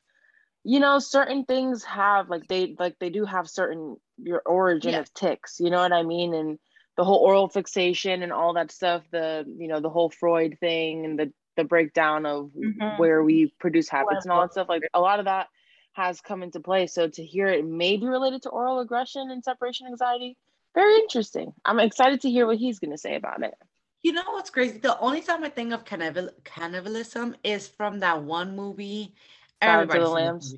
[0.63, 5.01] you know, certain things have like they like they do have certain your origin Yeah.
[5.01, 5.59] of ticks.
[5.59, 6.35] You know what I mean?
[6.35, 6.59] And
[6.97, 9.03] the whole oral fixation and all that stuff.
[9.11, 12.99] The you know the whole Freud thing and the the breakdown of Mhm.
[12.99, 14.69] where we produce habits and all that stuff.
[14.69, 15.49] Like a lot of that
[15.93, 16.87] has come into play.
[16.87, 20.37] So to hear it may be related to oral aggression and separation anxiety,
[20.75, 21.53] very interesting.
[21.65, 23.55] I'm excited to hear what he's going to say about it.
[24.03, 24.79] You know what's crazy?
[24.79, 29.15] The only time I think of cannibal- cannibalism is from that one movie.
[29.63, 30.55] Silence of the Everybody's seen this Lambs?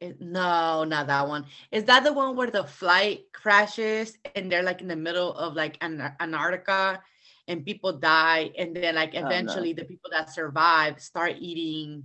[0.00, 1.44] It- no, not that one.
[1.70, 5.54] Is that the one where the flight crashes and they're like in the middle of
[5.54, 7.02] like An- Antarctica
[7.50, 9.26] and people die and then like Oh, no.
[9.26, 12.04] eventually the people that survive start eating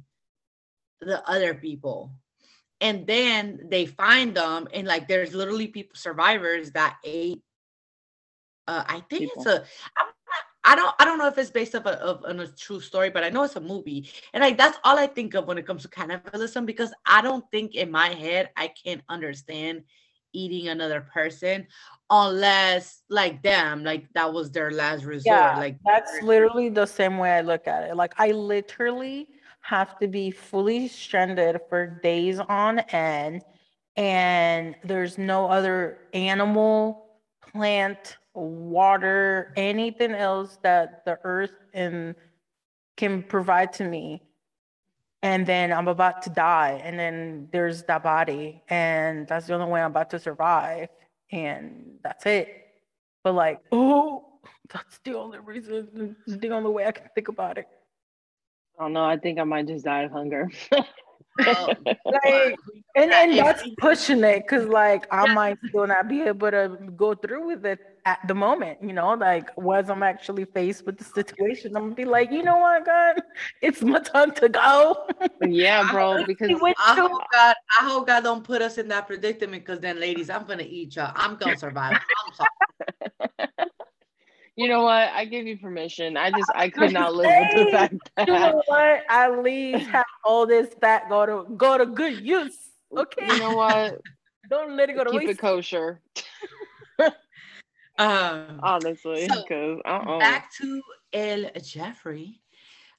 [1.01, 2.11] the other people.
[2.81, 7.41] And then they find them and like there's literally people survivors that ate
[8.67, 9.63] uh, I think it's a.
[9.97, 10.95] I'm not, I don't.
[10.99, 13.43] I don't know if it's based off of on a true story, but I know
[13.43, 16.65] it's a movie, and like that's all I think of when it comes to cannibalism
[16.65, 19.83] because I don't think in my head I can understand
[20.35, 21.67] eating another person
[22.09, 25.25] unless like them, like that was their last resort.
[25.25, 27.95] Yeah, like that's literally the same way I look at it.
[27.95, 29.27] Like I literally
[29.61, 33.43] have to be fully stranded for days on end,
[33.95, 37.21] and there's no other animal,
[37.51, 42.15] plant, water, anything else that the earth and
[42.97, 44.21] can provide to me.
[45.25, 49.65] And then I'm about to die, and then there's that body, and that's the only
[49.65, 50.89] way I'm about to survive,
[51.31, 52.67] and that's it.
[53.23, 54.23] But like, oh,
[54.71, 57.67] that's the only reason, it's the only way I can think about it.
[58.77, 59.03] I don't know.
[59.03, 60.47] I think I might just die of hunger.
[61.39, 62.55] Oh, Like,
[62.95, 67.15] and and that's pushing it, cause like I might still not be able to go
[67.15, 69.13] through with it at the moment, you know.
[69.15, 72.85] Like, once I'm actually faced with the situation, I'm gonna be like, you know what,
[72.85, 73.15] God,
[73.61, 75.07] it's my time to go.
[75.41, 76.23] yeah, bro.
[76.25, 79.99] Because I hope God, I hope God don't put us in that predicament because then,
[79.99, 81.11] ladies, I'm gonna eat y'all.
[81.15, 81.97] I'm gonna survive.
[81.97, 83.69] I'm sorry.
[84.55, 85.09] you know what?
[85.13, 86.17] I give you permission.
[86.17, 89.03] I just I could not live with the Hey, fact you that know what?
[89.09, 92.57] At least have all this fat go to go to good use.
[92.95, 94.01] Okay, you know what?
[94.49, 95.31] don't let it go to Keep waste.
[95.31, 96.01] it kosher,
[97.97, 99.27] Um, honestly.
[99.27, 100.19] So, Because uh-uh.
[100.19, 100.81] back to
[101.13, 102.41] El Jeffrey.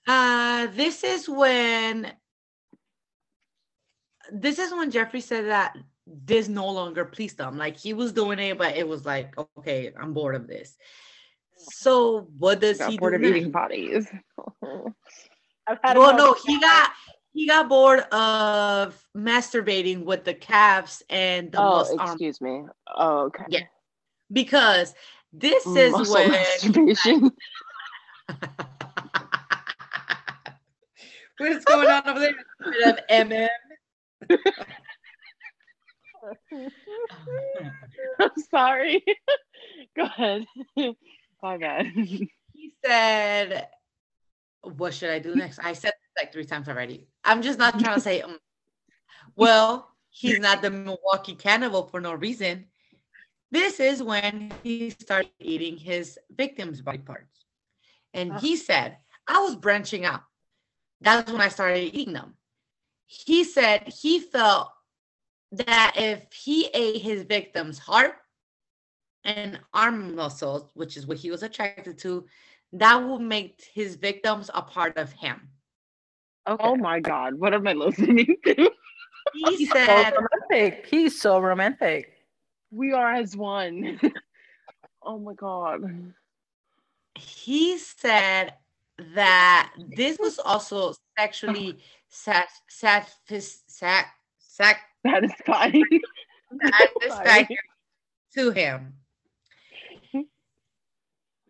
[0.07, 2.12] Uh, this is when
[4.33, 7.57] this is when Jeffrey said that this no longer pleased him.
[7.57, 10.77] Like he was doing it, but it was like, okay, I'm bored of this.
[11.57, 13.37] So what does got he bored do of next?
[13.37, 14.07] eating bodies.
[15.66, 16.19] I've had Well, enough.
[16.19, 16.90] no, he got
[17.33, 22.62] he got bored of masturbating with the calves and the oh, muscle arm excuse me.
[22.97, 23.45] Oh, okay.
[23.49, 23.62] Yeah.
[24.33, 24.95] because
[25.33, 27.31] this is Muscle when masturbation.
[31.38, 32.33] What's going on over there?
[32.64, 33.49] Bit of MM.
[38.21, 39.05] I'm sorry.
[39.95, 40.47] Go ahead.
[41.46, 41.92] My bad.
[42.52, 43.68] He said,
[44.62, 47.06] "What should I do next?" I said like three times already.
[47.22, 48.38] I'm just not trying to say, um,
[49.37, 52.66] "Well, he's not the Milwaukee cannibal for no reason."
[53.52, 57.44] This is when he started eating his victims' body parts,
[58.12, 58.96] and he said,
[59.28, 60.24] "I was branching out.
[61.00, 62.35] That's when I started eating them."
[63.06, 64.72] He said he felt
[65.52, 68.16] that if he ate his victim's heart
[69.27, 72.24] and arm muscles, which is what he was attracted to,
[72.72, 75.48] that will make his victims a part of him.
[76.46, 76.64] Oh okay.
[76.64, 78.70] Oh my god, what am I listening to?
[79.35, 80.87] He so said, romantic.
[80.88, 82.12] He's so romantic.
[82.70, 84.00] We are as one.
[85.02, 86.12] oh my god.
[87.16, 88.54] he said
[89.14, 94.06] that this was also sexually sat, sat, sat,
[94.38, 95.85] sat, Satisfying.
[96.62, 97.58] satisfactory
[98.35, 98.94] to him.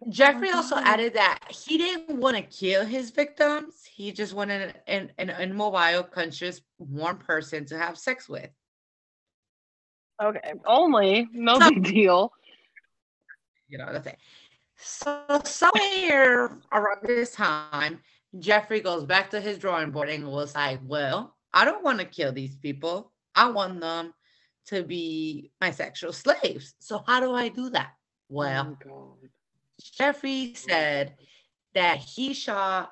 [0.09, 3.85] Jeffrey oh, also added that he didn't want to kill his victims.
[3.85, 8.51] He just wanted an, an, an immobile, conscious, warm person to have sex with.
[10.23, 10.53] Okay.
[10.67, 12.33] Only, no big deal.
[13.69, 14.19] You know, that's it.
[14.77, 18.01] So somewhere around this time,
[18.39, 22.05] Jeffrey goes back to his drawing board and was like, Well, I don't want to
[22.05, 23.13] kill these people.
[23.35, 24.13] I want them
[24.67, 26.75] to be my sexual slaves.
[26.79, 27.93] So how do I do that?
[28.31, 29.17] Oh, well, Oh
[29.81, 31.14] Jeffrey said
[31.74, 32.91] that he shall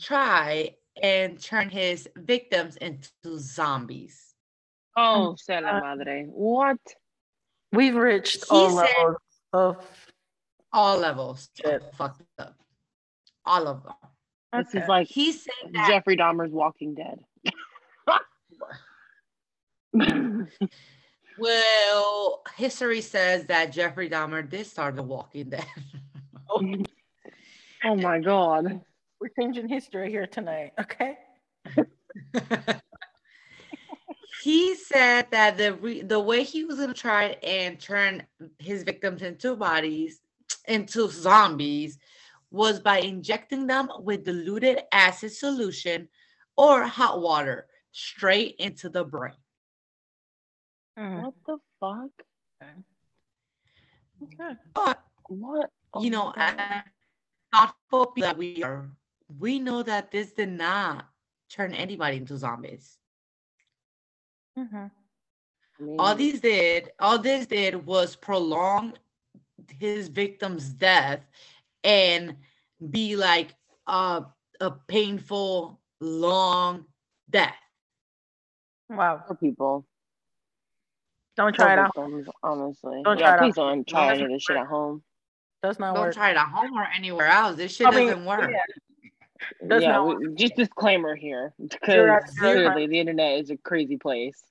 [0.00, 4.34] try and turn his victims into zombies.
[4.96, 5.38] Oh, mm.
[5.38, 6.24] sea la madre.
[6.28, 6.78] What?
[7.72, 9.16] We've reached He all said- levels
[9.52, 10.06] of.
[10.72, 11.50] All levels.
[11.54, 11.82] Shit.
[11.94, 12.56] Fucked up.
[13.46, 13.92] All of them.
[14.52, 14.82] This Okay.
[14.82, 17.20] is like He said that Jeffrey Dahmer's Walking Dead.
[21.38, 25.66] Well, history says that Jeffrey Dahmer did start The Walking Dead.
[27.84, 28.80] oh my god.
[29.20, 30.72] We're changing history here tonight.
[30.80, 31.18] Okay.
[34.42, 38.26] he said that the re- the way he was gonna try and turn
[38.58, 40.20] his victims into bodies
[40.68, 41.98] into zombies
[42.50, 46.08] was by injecting them with diluted acid solution
[46.56, 49.32] or hot water straight into the brain.
[50.98, 52.10] Mm, What the fuck?
[54.22, 54.54] okay.
[54.74, 55.70] But What?
[55.94, 56.54] Oh you know, God.
[56.58, 56.82] as
[57.52, 58.88] thoughtful people that we are,
[59.38, 61.06] we know that this did not
[61.48, 62.98] turn anybody into zombies.
[64.58, 64.90] Mhm.
[65.78, 68.94] I mean, All these did, all this did was prolong
[69.78, 71.20] his victim's death
[71.82, 72.36] and
[72.90, 73.54] be like
[73.86, 74.24] a,
[74.60, 76.86] a painful, long
[77.30, 77.54] death.
[78.88, 79.22] Wow.
[79.26, 79.86] For people.
[81.36, 81.94] Don't try it Poor out.
[81.96, 83.02] victims, honestly.
[83.04, 83.68] Don't yeah, try it please out.
[83.68, 85.02] don't try any of this shit at home.
[85.64, 86.14] Does not Don't work.
[86.14, 87.56] try it at home or anywhere else.
[87.56, 88.50] This shit I doesn't work.
[88.50, 89.66] yeah.
[89.66, 93.96] Does yeah, not we, just disclaimer here because out clearly the internet is a crazy
[93.96, 94.42] place.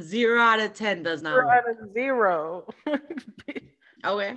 [0.00, 1.64] Zero out of ten does not Zero work.
[1.66, 2.66] out of zero.
[4.06, 4.34] Okay.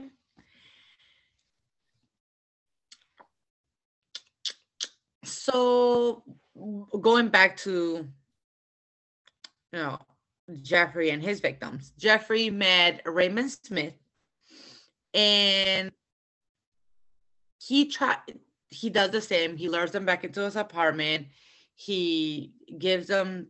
[5.23, 6.23] So
[7.01, 8.07] going back to
[9.73, 9.99] you know
[10.61, 11.91] Jeffrey and his victims.
[11.97, 13.93] Jeffrey met Raymond Smith
[15.13, 15.91] and
[17.59, 18.19] he tried
[18.69, 19.55] he does the same.
[19.55, 21.27] He lures them back into his apartment.
[21.75, 23.47] He gives them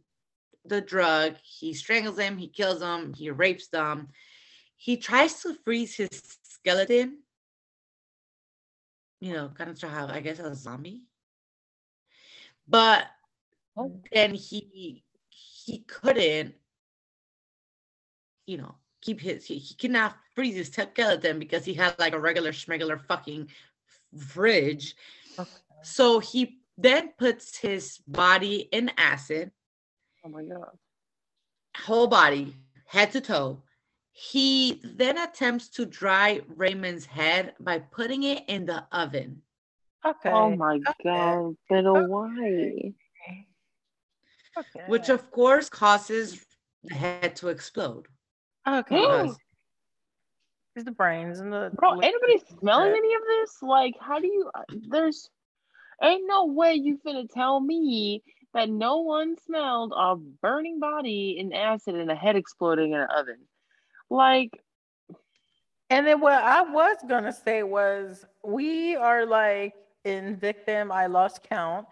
[0.66, 1.36] the drug.
[1.42, 2.38] He strangles them.
[2.38, 3.14] He kills them.
[3.14, 4.10] He rapes them.
[4.76, 7.20] He tries to freeze his skeleton.
[9.20, 11.04] You know, kind of try how I guess a zombie.
[12.68, 13.08] But
[13.80, 14.02] Oh.
[14.12, 16.56] then he he couldn't,
[18.48, 22.14] you know, keep his he, he could not freeze his skeleton because he had like
[22.14, 23.50] a regular schmegular fucking
[24.18, 24.96] fridge.
[25.40, 25.50] Okay.
[25.84, 29.52] So he then puts his body in acid,
[30.26, 30.78] Oh my god.
[31.76, 32.56] whole body,
[32.86, 33.64] head to toe.
[34.12, 39.42] He then attempts to dry Raymond's head by putting it in the oven.
[40.06, 40.32] Okay.
[40.32, 40.94] Oh my okay.
[41.04, 41.56] god.
[41.70, 42.94] But why?
[44.58, 44.84] Okay.
[44.88, 46.44] which of course causes
[46.84, 48.08] the head to explode.
[48.68, 48.96] okay.
[48.96, 49.38] because-
[50.78, 51.72] It's the brains and the.
[51.74, 53.58] Bro, anybody smelling any of this?
[53.64, 54.52] Like, how do you?
[54.54, 55.28] uh, There's,
[56.04, 58.22] ain't no way you finna tell me
[58.54, 63.08] that no one smelled a burning body in acid and a head exploding in an
[63.18, 63.40] oven.
[64.12, 64.52] Like,
[65.90, 69.74] And then what I was gonna say was we are like
[70.06, 71.88] in victim, I lost count,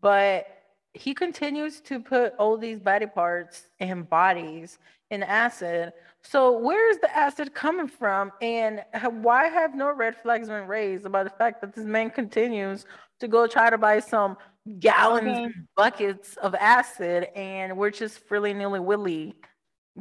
[0.00, 0.46] but
[0.94, 4.78] he continues to put all these body parts and bodies
[5.12, 5.92] in acid.
[6.22, 8.32] So where is the acid coming from?
[8.40, 8.82] And
[9.22, 12.86] why have no red flags been raised about the fact that this man continues
[13.20, 14.36] to go try to buy some
[14.78, 15.48] gallons Okay.
[15.76, 19.34] buckets of acid and we're just freely nilly willy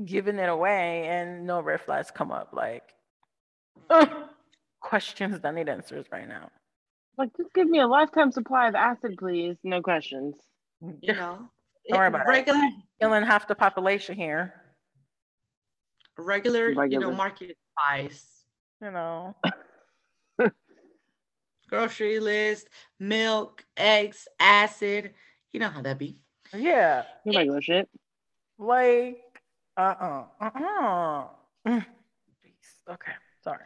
[0.05, 2.83] giving it away and no red flags come up like
[4.79, 6.49] questions that need answers right now.
[7.17, 9.57] like just give me a lifetime supply of acid, please.
[9.63, 10.35] No questions.
[11.01, 11.49] You know,
[11.89, 12.29] Don't worry It- about it.
[12.29, 12.69] regular,
[13.01, 14.60] Killing half the population here,
[16.17, 18.43] regular, you know, market spice,
[18.81, 19.35] you know.
[21.69, 22.67] grocery list,
[22.99, 25.13] milk, eggs, acid.
[25.53, 26.17] You know how that be.
[26.55, 27.89] Yeah, You regular shit.
[28.57, 29.21] like
[29.77, 31.27] uh-uh, uh-uh.
[31.67, 31.85] Mm.
[32.89, 33.11] Okay,
[33.43, 33.65] sorry.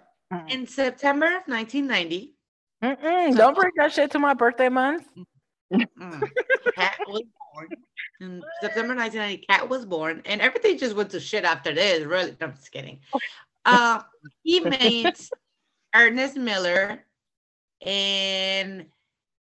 [0.50, 2.36] In September of 1990,
[2.84, 5.08] Mm-mm, Don't bring that shit to my birthday month.
[5.74, 6.30] mm,
[6.76, 7.24] Cat was
[7.54, 7.70] born.
[8.22, 12.04] In September 1990, Cat was born, and everything just went to shit after this.
[12.06, 13.00] Really, no, I'm just kidding.
[13.68, 14.00] Uh,
[14.44, 15.32] he meets
[15.96, 17.04] Ernest Miller,
[17.84, 18.86] and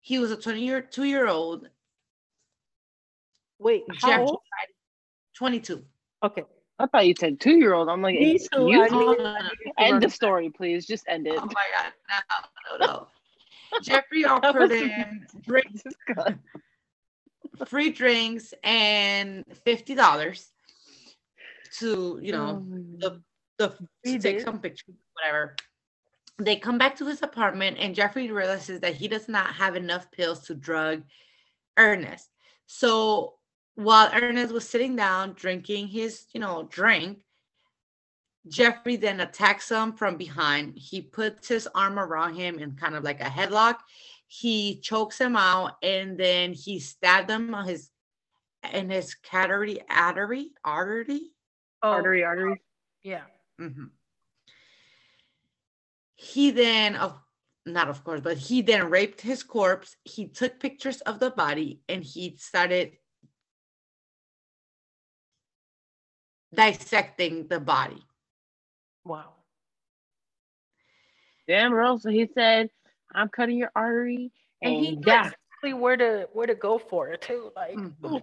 [0.01, 1.69] he was a 20 year, two year old.
[3.59, 4.39] Wait, how Jeff old?
[5.37, 5.85] 22.
[6.23, 6.45] Okay,
[6.79, 7.91] I thought you said two year old.
[7.91, 8.69] I'm like, Me excuse too.
[8.71, 8.83] you?
[8.83, 10.87] I need- I need to End the story, please.
[10.87, 11.35] Just end it.
[11.37, 13.09] Oh my god, no, no, no.
[13.83, 15.27] Jeffrey offered was- him
[15.75, 16.25] Just go.
[17.65, 20.51] Free drinks and fifty dollars
[21.79, 22.65] to you know
[22.99, 23.23] the
[23.59, 25.57] the to take some pictures, whatever.
[26.39, 30.11] They come back to his apartment, and Jeffrey realizes that he does not have enough
[30.11, 31.03] pills to drug
[31.79, 32.29] Ernest.
[32.67, 33.35] So
[33.75, 37.21] while Ernest was sitting down drinking his, you know, drink,
[38.49, 40.75] Jeffrey then attacks him from behind.
[40.77, 43.77] He puts his arm around him in kind of like a headlock.
[44.27, 47.91] He chokes him out, and then he stabbed him on his
[48.73, 51.21] in his artery, artery, artery.
[51.83, 52.63] Oh, artery, artery.
[53.03, 53.25] Yeah.
[53.61, 53.91] Mhm.
[56.17, 57.21] He then, of
[57.65, 59.97] not of course, but he then raped his corpse.
[60.05, 62.97] He took pictures of the body and he started
[66.55, 68.03] dissecting the body.
[69.05, 69.35] Wow.
[71.47, 71.99] Damn, bro.
[71.99, 72.71] So he said,
[73.17, 74.33] I'm cutting your artery.
[74.63, 75.27] And And, he knew yeah.
[75.27, 77.51] exactly where to where to go for it too.
[77.57, 78.23] Like Mhm.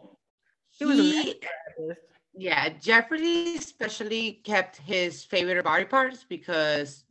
[0.71, 1.97] he was a He- master
[2.35, 7.03] yeah, Jeffrey especially kept his favorite body parts because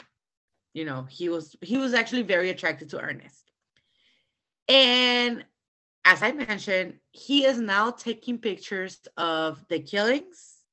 [0.75, 3.51] you know he was he was actually very attracted to Ernest.
[4.69, 5.45] And
[6.05, 10.65] as I mentioned, he is now taking pictures of the killings,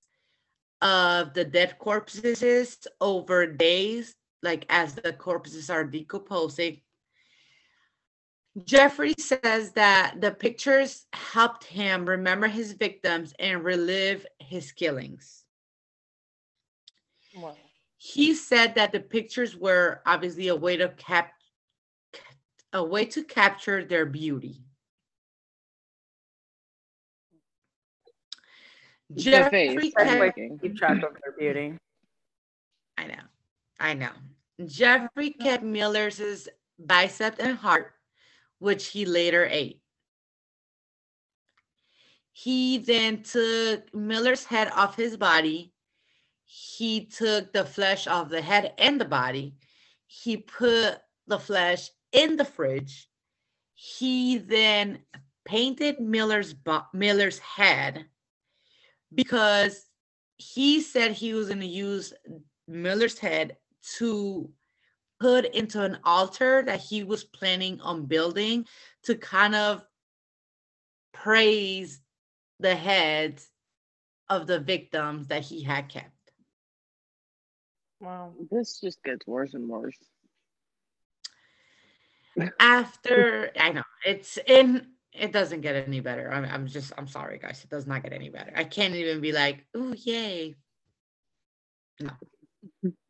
[0.82, 6.82] of the dead corpses over days, like as the corpses are decomposing.
[8.66, 15.46] Jeffrey says that the pictures helped him remember his victims and relive his killings.
[17.36, 17.56] Wow.
[17.98, 21.32] He said that the pictures were obviously a way to cap
[22.74, 24.62] a way to capture their beauty.
[29.16, 31.78] Jeffrey kept, Keep track of their beauty.
[32.98, 33.24] I know,
[33.80, 34.12] I know.
[34.66, 36.48] Jeffrey kept Miller's
[36.78, 37.94] bicep and heart,
[38.60, 39.82] which he later ate.
[42.32, 45.74] He then took Miller's head off his body.
[46.46, 49.56] He took the flesh off the head and the body.
[50.08, 53.10] He put the flesh in the fridge.
[53.76, 55.00] He then
[55.46, 56.56] painted Miller's
[56.94, 58.06] Miller's head
[59.14, 59.86] because
[60.38, 62.14] he said he was going to use
[62.68, 63.58] Miller's head
[63.98, 64.50] to
[65.20, 68.66] put into an altar that he was planning on building
[69.04, 69.84] to kind of
[71.14, 72.00] praise
[72.60, 73.50] the heads
[74.30, 76.12] of the victims that he had kept.
[78.00, 78.34] Wow.
[78.50, 79.98] This just gets worse and worse.
[82.60, 86.32] After I know it's in it doesn't get any better.
[86.32, 88.54] I'm, I'm just I'm sorry guys, it does not get any better.
[88.56, 90.56] I can't even be like, oh yay.
[92.00, 92.12] No.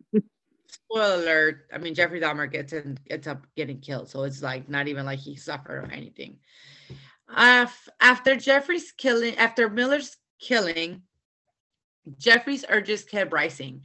[0.89, 1.67] Spoiler alert.
[1.73, 4.09] I mean Jeffrey Dahmer gets in gets up getting killed.
[4.09, 6.39] So it's like not even like he suffered or anything.
[7.35, 11.03] Af- after Jeffrey's killing, after Miller's killing,
[12.17, 13.83] Jeffrey's urges kept rising,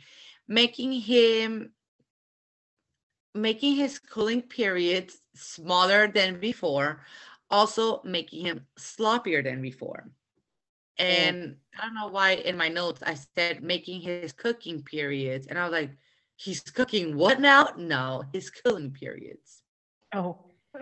[0.49, 1.73] making him
[3.35, 7.05] making his cooling periods smaller than before,
[7.51, 10.09] also making him sloppier than before.
[10.97, 15.59] And I don't know why in my notes I said making his cooking periods, and
[15.59, 15.91] I was like,
[16.37, 17.70] he's cooking what now?
[17.76, 19.62] No, his cooling periods.
[20.14, 20.39] Oh.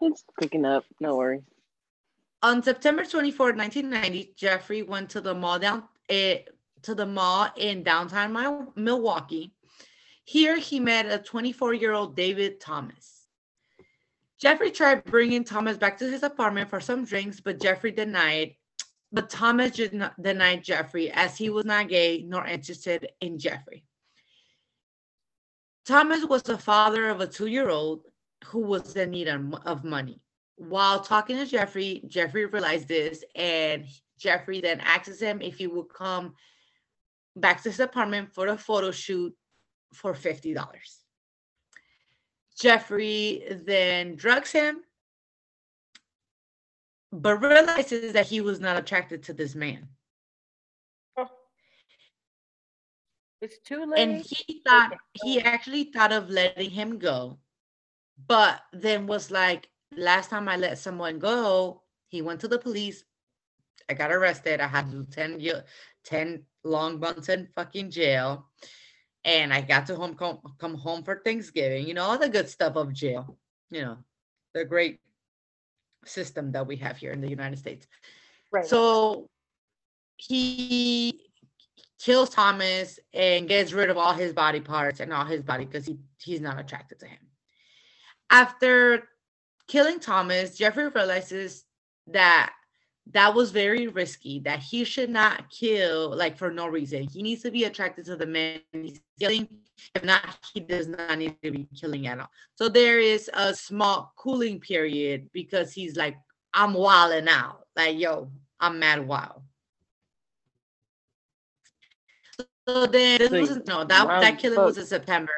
[0.00, 0.84] It's picking up.
[1.00, 1.42] No worries.
[2.42, 6.40] On September 24, 1990, Jeffrey went to the mall down eh,
[6.82, 9.52] to the mall in downtown Mil- Milwaukee.
[10.24, 13.26] Here he met a 24-year-old David Thomas.
[14.40, 18.54] Jeffrey tried bringing Thomas back to his apartment for some drinks, but Jeffrey denied.
[19.16, 23.82] But Thomas did not denied Jeffrey as he was not gay nor interested in Jeffrey.
[25.86, 28.02] Thomas was the father of a two-year-old
[28.44, 30.20] who was in need of money
[30.56, 33.86] while talking to Jeffrey, Jeffrey realized this, and
[34.18, 36.34] Jeffrey then asks him if he would come
[37.36, 39.34] back to his apartment for a photo shoot
[39.94, 41.00] for fifty dollars.
[42.58, 44.82] Jeffrey then drugs him,
[47.20, 49.88] but realizes that he was not attracted to this man,
[51.16, 51.28] oh.
[53.40, 54.00] It's too late.
[54.00, 57.38] and he thought he actually thought of letting him go,
[58.26, 63.04] but then was like, last time I let someone go, he went to the police.
[63.88, 64.60] I got arrested.
[64.60, 65.64] I had to do 10, year,
[66.04, 68.46] 10 long months in fucking jail.
[69.24, 72.48] And I got to home come, come home for Thanksgiving, you know, all the good
[72.48, 73.36] stuff of jail,
[73.70, 73.98] you know,
[74.54, 75.00] the great
[76.08, 77.86] system that we have here in the United States.
[78.52, 78.66] Right.
[78.66, 79.28] So
[80.16, 81.20] he
[81.98, 85.86] kills Thomas and gets rid of all his body parts and all his body because
[85.86, 87.18] he, he's not attracted to him.
[88.30, 89.08] After
[89.68, 91.64] killing Thomas, Jeffrey realizes
[92.08, 92.52] that
[93.12, 97.04] that was very risky, that he should not kill like for no reason.
[97.04, 99.48] He needs to be attracted to the man he's killing.
[99.94, 102.30] If not, he does not need to be killing at all.
[102.56, 106.16] So there is a small cooling period because he's like,
[106.52, 107.66] I'm wilding out.
[107.76, 109.42] Like, yo, I'm mad wild.
[112.66, 115.32] So then this was no that that killing was in September.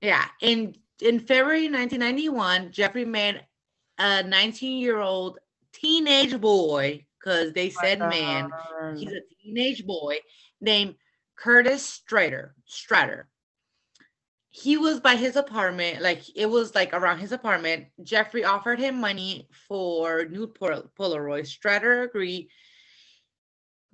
[0.00, 3.44] Yeah, in in February 1991, Jeffrey made
[3.98, 5.38] a 19 year old
[5.72, 8.50] teenage boy because they oh said man.
[8.96, 10.18] He's a teenage boy
[10.60, 10.96] named
[11.36, 12.50] Curtis Strader.
[12.68, 13.24] Strader.
[14.50, 17.86] He was by his apartment, like it was like around his apartment.
[18.02, 21.46] Jeffrey offered him money for nude Pol- Polaroid.
[21.48, 22.48] Strader agreed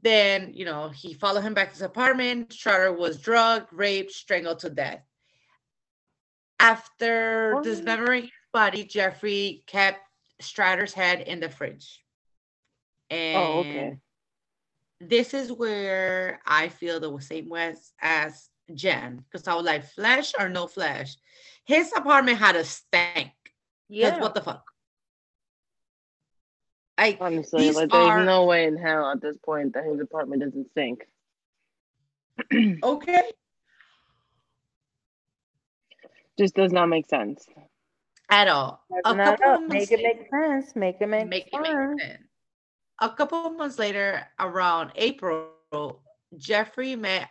[0.02, 2.50] then, you know, he followed him back to his apartment.
[2.50, 5.02] Strader was drugged, raped, strangled to death.
[6.60, 7.62] After oh.
[7.62, 10.00] dismembering his body, Jeffrey kept
[10.42, 12.02] Strader's head in the fridge.
[13.10, 13.98] Oh, and oh, okay.
[15.00, 20.32] This is where I feel the same way as Jen, because I was like, flesh
[20.38, 21.16] or no flesh.
[21.64, 23.30] His apartment had a stank.
[23.88, 24.18] Yeah.
[24.18, 24.64] What the fuck?
[26.96, 28.24] I honestly, like, there's are...
[28.24, 31.06] no way in hell at this point that his apartment doesn't stink.
[32.82, 33.22] okay.
[36.38, 37.46] Just does not make sense
[38.30, 38.84] at all.
[39.04, 40.76] a couple make it make sense.
[40.76, 41.66] Make it make, make sense.
[41.66, 42.22] It make sense.
[43.00, 46.02] A couple of months later, around April,
[46.36, 47.28] Jeffrey met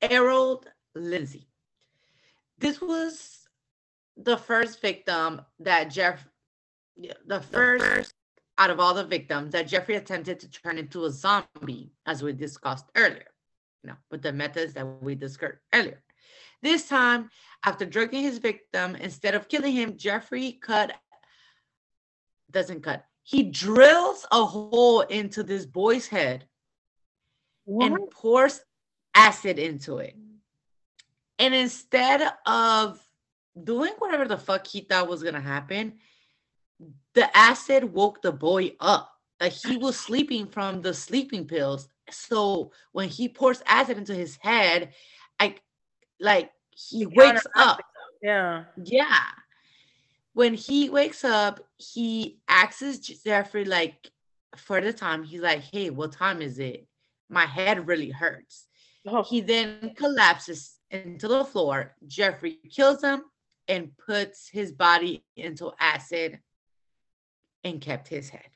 [0.00, 1.46] Harold Lindsay.
[2.58, 3.48] This was
[4.16, 6.26] the first victim that Jeff
[7.26, 8.14] the first
[8.58, 12.32] out of all the victims that Jeffrey attempted to turn into a zombie, as we
[12.32, 13.24] discussed earlier,
[13.82, 16.02] you know, with the methods that we discussed earlier.
[16.62, 17.30] This time,
[17.64, 20.92] after drugging his victim, instead of killing him, Jeffrey cut,
[22.50, 26.46] doesn't cut, he drills a hole into this boy's head
[27.64, 27.86] what?
[27.86, 28.60] and pours
[29.14, 30.16] acid into it.
[31.38, 33.00] And instead of
[33.62, 35.94] doing whatever the fuck he thought was gonna happen,
[37.14, 39.12] the acid woke the boy up.
[39.40, 41.88] Like he was sleeping from the sleeping pills.
[42.10, 44.92] So when he pours acid into his head,
[45.38, 45.56] I
[46.20, 47.80] like he wakes up.
[48.22, 48.64] Yeah.
[48.82, 49.24] Yeah.
[50.32, 54.10] When he wakes up, he asks Jeffrey, like,
[54.56, 56.86] for the time, he's like, hey, what time is it?
[57.28, 58.66] My head really hurts.
[59.06, 59.22] Oh.
[59.22, 61.96] He then collapses into the floor.
[62.06, 63.22] Jeffrey kills him
[63.68, 66.40] and puts his body into acid
[67.64, 68.48] and kept his head.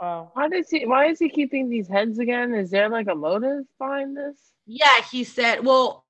[0.00, 0.30] Wow.
[0.34, 2.54] Why does he why is he keeping these heads again?
[2.54, 4.36] Is there like a motive behind this?
[4.66, 6.04] Yeah, he said, well,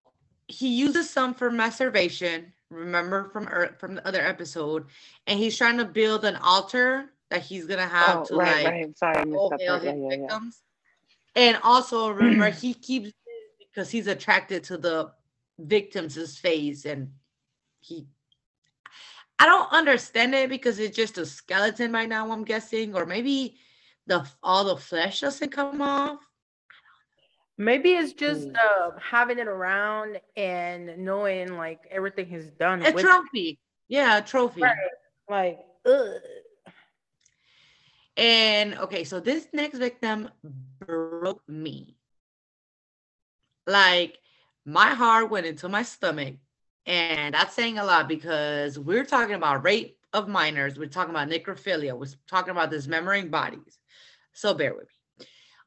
[0.46, 4.86] he uses some for masturbation, remember from from the other episode,
[5.26, 8.72] and he's trying to build an altar that he's gonna have oh, to right, like
[8.72, 8.98] right.
[8.98, 9.82] Sorry, I missed that part.
[9.84, 10.62] Yeah, yeah, victims.
[11.36, 11.42] Yeah.
[11.42, 13.12] And also remember he keeps
[13.58, 15.12] because he's attracted to the
[15.58, 17.10] victim's face and
[17.80, 18.06] he
[19.38, 23.56] I don't understand it because it's just a skeleton right now, I'm guessing, or maybe
[24.08, 26.18] the all the flesh doesn't come off.
[27.56, 32.82] Maybe it's just uh, having it around and knowing like everything he's done.
[32.82, 33.50] A trophy.
[33.50, 33.58] It.
[33.88, 34.62] Yeah, a trophy.
[34.62, 34.76] Right.
[35.28, 36.20] Like, ugh.
[38.16, 40.28] And okay, so this next victim
[40.78, 41.96] broke me.
[43.66, 44.18] Like,
[44.64, 46.36] my heart went into my stomach
[46.86, 51.28] and that's saying a lot because we're talking about rape of minors, we're talking about
[51.28, 53.77] necrophilia, we're talking about dismembering bodies.
[54.32, 55.26] So bear with me.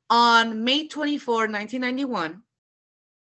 [0.10, 2.42] On May 24, 1991,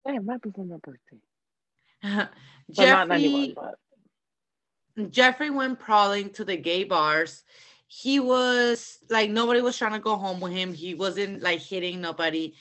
[0.06, 2.30] Damn, might be my birthday.
[2.72, 5.12] Jeffrey, but...
[5.12, 7.44] Jeffrey went prowling to the gay bars.
[7.88, 10.74] He was like nobody was trying to go home with him.
[10.74, 12.54] He wasn't like hitting nobody.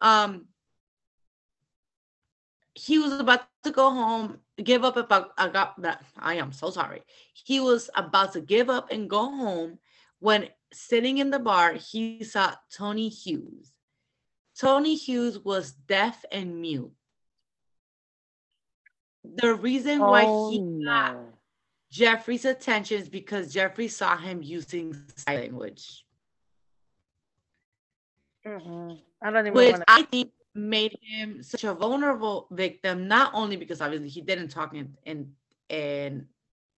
[0.00, 0.46] Um,
[2.74, 6.70] he was about to go home, give up about I got that I am so
[6.70, 7.02] sorry.
[7.32, 9.78] He was about to give up and go home
[10.18, 13.72] when sitting in the bar, he saw Tony Hughes.
[14.58, 16.92] Tony Hughes was deaf and mute.
[19.24, 20.84] The reason oh, why he no.
[20.84, 21.16] got
[21.90, 26.04] Jeffrey's attention is because Jeffrey saw him using sign language.
[28.46, 28.96] Mm-hmm.
[29.22, 33.56] I don't even which wanna- I think made him such a vulnerable victim, not only
[33.56, 35.32] because obviously he didn't talk and and
[35.68, 36.26] in,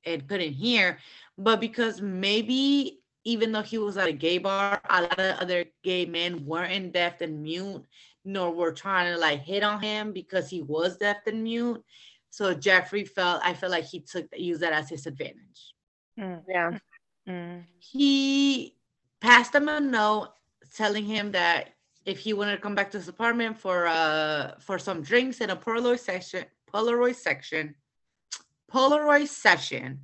[0.05, 0.99] and couldn't hear,
[1.37, 5.65] but because maybe even though he was at a gay bar, a lot of other
[5.83, 7.85] gay men weren't deaf and mute,
[8.25, 11.83] nor were trying to like hit on him because he was deaf and mute.
[12.31, 15.75] So Jeffrey felt I felt like he took used that as his advantage.
[16.19, 16.79] Mm, yeah.
[17.29, 17.65] Mm.
[17.81, 18.77] He
[19.21, 20.29] passed him a note
[20.77, 21.71] telling him that
[22.05, 25.51] if he wanted to come back to his apartment for uh for some drinks and
[25.51, 27.75] a Polaroid section, Polaroid section,
[28.73, 29.99] Polaroid session.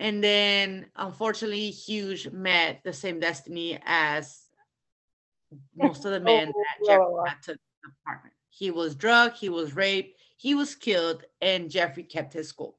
[0.00, 4.46] And then unfortunately, Hughes met the same destiny as
[5.76, 8.34] most of the men oh, that Jeffrey had to the apartment.
[8.48, 12.78] He was drugged, he was raped, he was killed, and Jeffrey kept his school.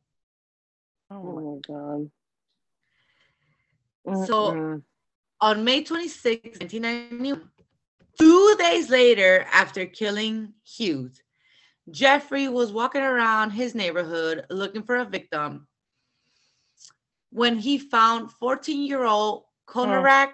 [1.12, 2.06] Oh, oh my
[4.08, 4.26] god.
[4.26, 4.82] So
[5.40, 7.50] on May 26, 1991,
[8.20, 11.22] two days later after killing Hughes,
[11.92, 15.68] Jeffrey was walking around his neighborhood looking for a victim
[17.32, 20.32] when he found 14 year old Konerak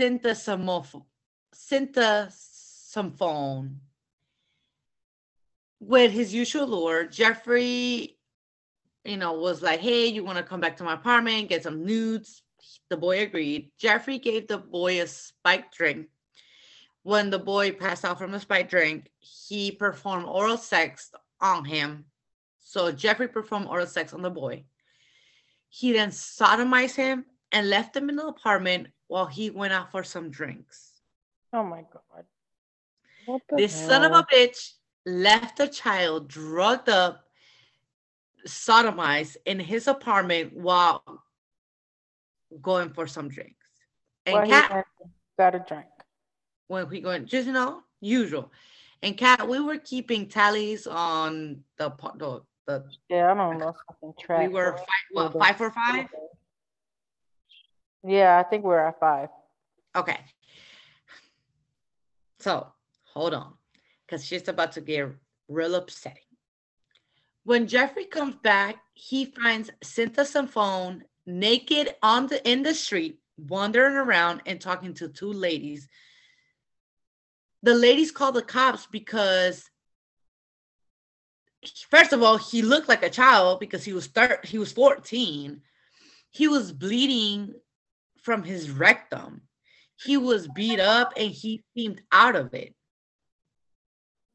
[0.00, 1.04] oh.
[1.54, 3.76] Sinthasomphone.
[5.80, 8.18] With his usual lure, Jeffrey,
[9.04, 11.84] you know, was like, hey, you want to come back to my apartment, get some
[11.84, 12.42] nudes?
[12.90, 13.70] The boy agreed.
[13.78, 16.08] Jeffrey gave the boy a spiked drink.
[17.02, 22.06] When the boy passed out from the spiked drink, he performed oral sex on him.
[22.58, 24.64] So Jeffrey performed oral sex on the boy.
[25.68, 30.02] He then sodomized him and left him in the apartment while he went out for
[30.02, 31.00] some drinks.
[31.52, 32.24] Oh my God.
[33.56, 33.88] This hell?
[33.88, 34.72] son of a bitch
[35.04, 37.24] left a child drugged up,
[38.46, 41.02] sodomized in his apartment while
[42.62, 43.66] going for some drinks.
[44.26, 44.86] And well, Kat
[45.38, 45.86] got a drink.
[46.68, 48.52] When we going, just you know, usual.
[49.02, 53.74] And Kat, we were keeping tallies on the the, the yeah, I don't know
[54.20, 54.46] track.
[54.46, 56.06] We were five, what, five for five.
[58.06, 59.30] Yeah, I think we're at five.
[59.96, 60.18] Okay.
[62.38, 62.68] So
[63.12, 63.54] hold on,
[64.06, 65.08] because she's about to get
[65.48, 66.22] real upsetting.
[67.44, 74.42] When Jeffrey comes back, he finds Sinthasomphone naked on the in the street, wandering around
[74.46, 75.88] and talking to two ladies.
[77.62, 79.68] The ladies call the cops because
[81.90, 85.60] first of all, he looked like a child because he was thir- he was 14.
[86.30, 87.54] He was bleeding
[88.22, 89.42] from his rectum.
[89.96, 92.74] He was beat up and he seemed out of it.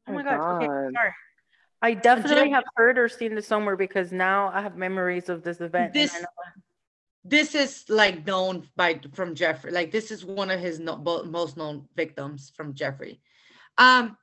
[0.06, 0.62] Oh my god.
[0.62, 1.12] Okay, sorry.
[1.80, 5.60] I definitely have heard or seen this somewhere because now I have memories of this
[5.60, 5.92] event.
[5.92, 6.24] This
[7.24, 9.70] this is like known by from Jeffrey.
[9.70, 13.20] Like this is one of his no, most known victims from Jeffrey.
[13.78, 14.16] Um,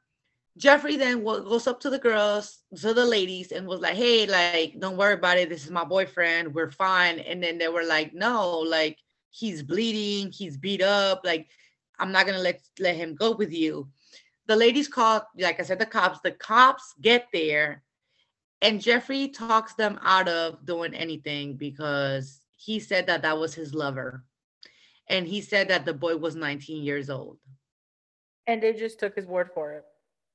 [0.62, 4.80] Jeffrey then goes up to the girls, to the ladies, and was like, "Hey, like,
[4.80, 5.49] don't worry about it.
[5.49, 6.53] This is my boyfriend.
[6.53, 8.99] We're fine." And then they were like, "No, like,
[9.32, 10.32] he's bleeding.
[10.32, 11.22] He's beat up.
[11.24, 11.49] Like,
[11.97, 13.89] I'm not gonna let let him go with you."
[14.45, 16.20] The ladies called, like I said, the cops.
[16.22, 17.84] The cops get there,
[18.62, 23.74] and Jeffrey talks them out of doing anything because he said that that was his
[23.74, 24.24] lover.
[25.07, 27.39] And he said that the boy was 19 years old.
[28.45, 29.86] And they just took his word for it.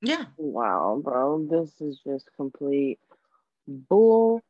[0.03, 0.26] Yeah.
[0.36, 1.47] Wow, bro.
[1.49, 2.99] This is just complete
[3.66, 4.42] bullshit.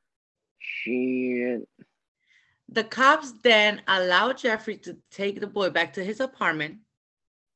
[2.69, 6.79] The cops then allow Jeffrey to take the boy back to his apartment,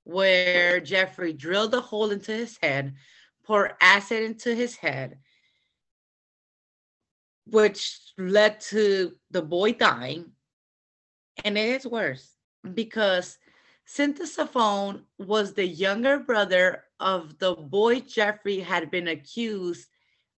[0.04, 2.94] where Jeffrey drilled a hole into his head,
[3.44, 5.18] poured acid into his head,
[7.46, 10.30] which led to the boy dying.
[11.44, 12.36] And it is worse
[12.74, 13.38] because
[13.88, 19.88] Sinthasomphone was the younger brother of the boy Jeffrey had been accused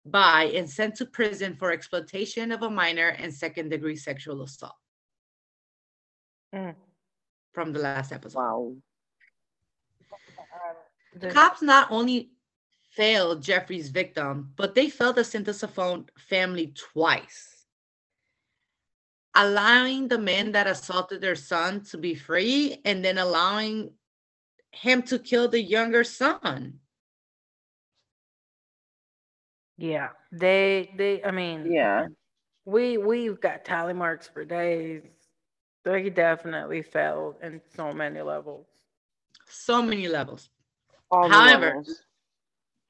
[0.05, 4.75] by and sent to prison for exploitation of a minor and second degree sexual assault.
[6.53, 6.75] Mm.
[7.53, 8.39] From the last episode.
[8.39, 8.75] Wow.
[11.13, 12.31] The cops not only
[12.91, 17.65] failed Jeffrey's victim, but they failed the Sinthasomphone family twice,
[19.35, 23.91] allowing the men that assaulted their son to be free and then allowing
[24.71, 26.79] him to kill the younger son.
[29.77, 32.07] Yeah, they they I mean yeah.
[32.65, 35.03] We we've got tally marks for days.
[35.83, 38.67] They definitely failed in so many levels.
[39.47, 40.49] So many levels.
[41.09, 42.03] All However, levels.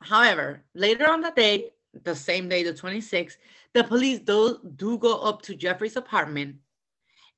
[0.01, 1.71] However, later on that day,
[2.03, 3.37] the same day, the 26th,
[3.73, 6.57] the police do, do go up to Jeffrey's apartment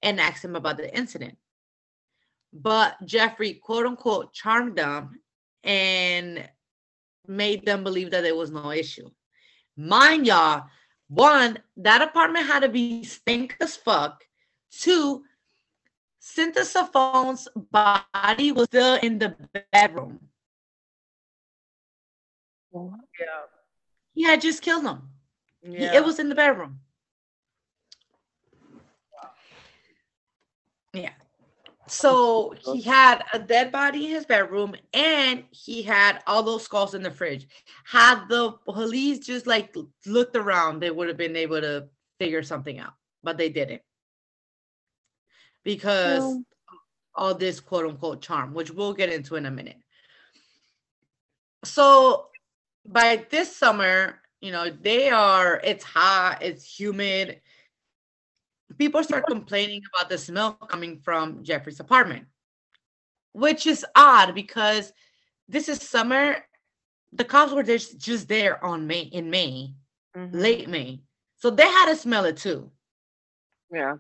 [0.01, 1.37] and ask him about the incident.
[2.53, 5.19] But Jeffrey, quote unquote, charmed them
[5.63, 6.47] and
[7.27, 9.09] made them believe that there was no issue.
[9.75, 10.65] Mind y'all,
[11.07, 14.23] one, that apartment had to be stink as fuck.
[14.71, 15.23] Two,
[16.21, 19.35] Sinthasomphone's body was still in the
[19.71, 20.19] bedroom.
[22.73, 22.81] Yeah.
[24.13, 25.09] He had just killed him.
[25.63, 25.95] He- Yeah.
[25.95, 26.79] it was in the bedroom.
[30.93, 31.13] Yeah.
[31.87, 36.93] So he had a dead body in his bedroom and he had all those skulls
[36.93, 37.47] in the fridge.
[37.83, 39.75] Had the police just like
[40.05, 41.87] looked around, they would have been able to
[42.19, 43.81] figure something out, but they didn't.
[45.63, 46.43] Because Well-
[47.15, 49.77] all this quote unquote charm, which we'll get into in a minute.
[51.63, 52.29] So
[52.85, 57.41] by this summer, you know, they are, it's hot, it's humid.
[58.77, 62.25] People start complaining about the smell coming from Jeffrey's apartment,
[63.33, 64.91] which is odd because
[65.47, 66.37] this is summer.
[67.11, 69.75] The cops were just, just there on May in May,
[70.15, 70.29] Mhm.
[70.33, 71.01] late May.
[71.37, 72.71] So they had to smell it too.
[73.71, 73.97] Yeah.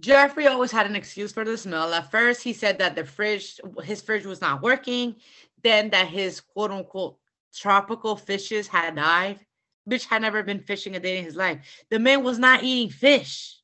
[0.00, 1.94] Jeffrey always had an excuse for the smell.
[1.94, 5.20] At first, he said that the fridge, his fridge was not working,
[5.62, 7.18] then that his quote unquote
[7.54, 9.46] tropical fishes had died.
[9.88, 11.84] Bitch had never been fishing a day in his life.
[11.90, 13.60] The man was not eating fish.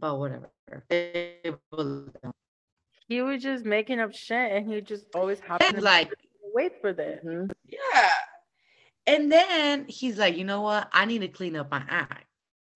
[0.00, 0.50] But whatever.
[3.06, 6.10] He was just making up shit, and he just always happened to Like,
[6.54, 7.22] wait for this.
[7.24, 7.50] Mhm.
[7.66, 8.10] yeah.
[9.06, 10.88] And then he's like, you know what?
[10.92, 12.26] I need to clean up my act.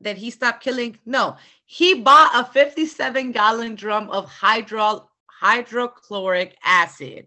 [0.00, 0.98] Then he stopped killing.
[1.06, 7.26] No, he bought a 57 gallon drum of hydro hydrochloric acid,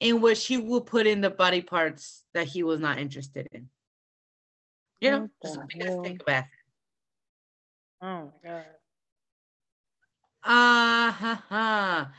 [0.00, 3.68] in which he would put in the body parts that he was not interested in.
[5.00, 6.00] You know, just a the big ass hell?
[6.06, 6.61] of acid.
[8.02, 8.64] Oh my god.
[10.42, 12.12] Ha.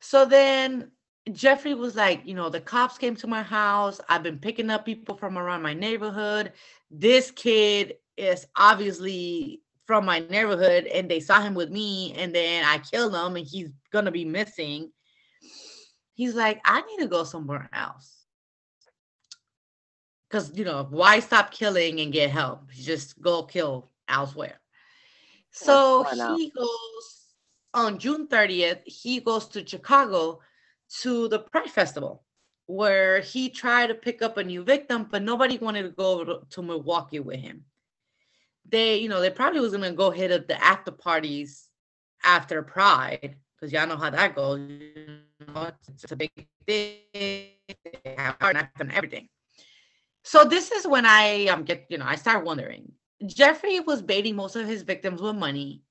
[0.00, 0.90] So then
[1.32, 4.00] Jeffrey was like, you know, the cops came to my house.
[4.08, 6.52] I've been picking up people from around my neighborhood.
[6.90, 12.64] This kid is obviously from my neighborhood and they saw him with me and then
[12.64, 14.90] I killed him and he's gonna be missing.
[16.14, 18.24] He's like, I need to go somewhere else.
[20.28, 22.68] Because, you know, why stop killing and get help?
[22.72, 24.60] Just go kill elsewhere.
[25.50, 26.04] So
[26.36, 27.24] he goes
[27.74, 30.40] on June 30th, he goes to Chicago
[31.00, 32.24] to the Pride Festival
[32.68, 36.40] where he tried to pick up a new victim, but nobody wanted to go to,
[36.50, 37.64] to Milwaukee with him.
[38.68, 41.68] They, you know, they probably was gonna go hit up the after parties
[42.22, 44.60] after Pride, because y'all know how that goes.
[44.60, 45.20] You
[45.54, 46.46] know, it's, it's a big thing.
[46.66, 47.54] They
[48.18, 49.30] have and everything.
[50.22, 52.92] So this is when I um get, you know, I start wondering.
[53.26, 55.82] Jeffrey was baiting most of his victims with money.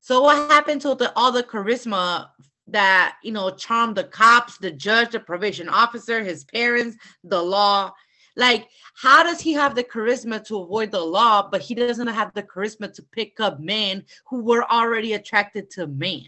[0.00, 2.28] So what happened to the all the charisma
[2.68, 7.92] that you know charmed the cops, the judge, the probation officer, his parents, the law?
[8.36, 12.32] Like, how does he have the charisma to avoid the law, but he doesn't have
[12.34, 16.22] the charisma to pick up men who were already attracted to man?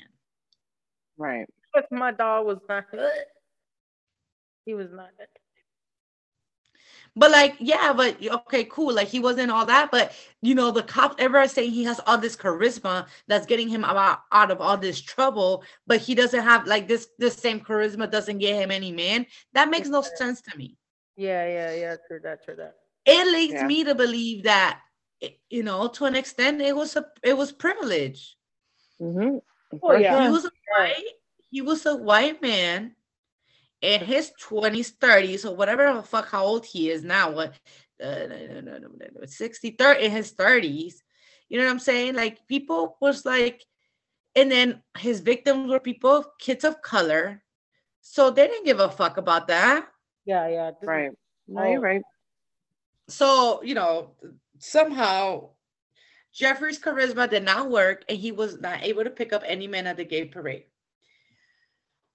[1.17, 1.47] Right.
[1.73, 2.87] But my dog was not.
[4.67, 5.11] He was not.
[7.17, 8.95] But like, yeah, but okay, cool.
[8.95, 12.19] Like he wasn't all that, but you know, the cops ever saying he has all
[12.19, 16.67] this charisma that's getting him out, out of all this trouble, but he doesn't have
[16.67, 19.27] like this this same charisma doesn't get him any man.
[19.55, 20.77] That makes no sense to me.
[21.17, 21.97] Yeah, yeah, yeah.
[22.07, 22.45] True that.
[22.45, 22.77] True that.
[23.05, 23.67] It leads Yeah.
[23.67, 24.81] me to believe that
[25.51, 28.37] you know, to an extent, it was a it was privilege.
[29.01, 29.39] Mm-hmm.
[29.83, 30.25] Oh, yeah.
[30.25, 31.05] He was a white,
[31.51, 32.95] he was a white man
[33.83, 37.31] in his 20s, 30s, or whatever the fuck how old he is now.
[37.31, 37.55] What
[38.03, 40.95] uh, no, no, no, no, no, no, 60, 30 in his 30s.
[41.49, 42.15] You know what I'm saying?
[42.15, 43.65] Like people was like,
[44.37, 47.43] and then his victims were people, kids of color.
[48.01, 49.87] So they didn't give a fuck about that.
[50.25, 50.71] Yeah, yeah.
[50.81, 51.11] this Right.
[51.49, 52.03] No, you're right.
[53.09, 54.13] So, you know,
[54.59, 55.51] somehow
[56.33, 59.87] Jeffrey's charisma did not work and he was not able to pick up any men
[59.87, 60.65] at the gay parade.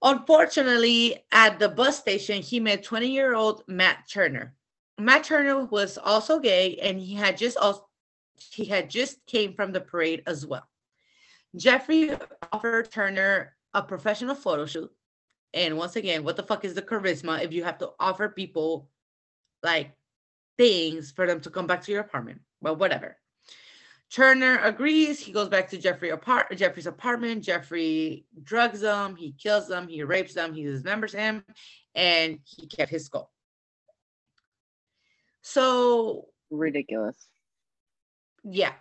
[0.02, 4.54] Unfortunately, at the bus station, he met 20 year old Matt Turner.
[4.98, 7.86] Matt Turner was also gay and he had just also,
[8.36, 10.66] he had just came from the parade as well.
[11.56, 12.10] Jeffrey
[12.52, 14.90] offered Turner a professional photo shoot.
[15.54, 18.90] And once again, what the fuck is the charisma if you have to offer people
[19.62, 19.92] like
[20.58, 22.40] things for them to come back to your apartment?
[22.60, 23.16] But whatever.
[24.12, 25.18] Turner agrees.
[25.20, 27.42] He goes back to Jeffrey apart Jeffrey's apartment.
[27.42, 29.16] Jeffrey drugs him.
[29.16, 29.88] He kills them.
[29.88, 30.54] He rapes them.
[30.54, 31.44] He dismembers him,
[31.94, 33.32] and he kept his skull.
[35.42, 37.26] So Ridiculous.
[38.44, 38.72] yeah.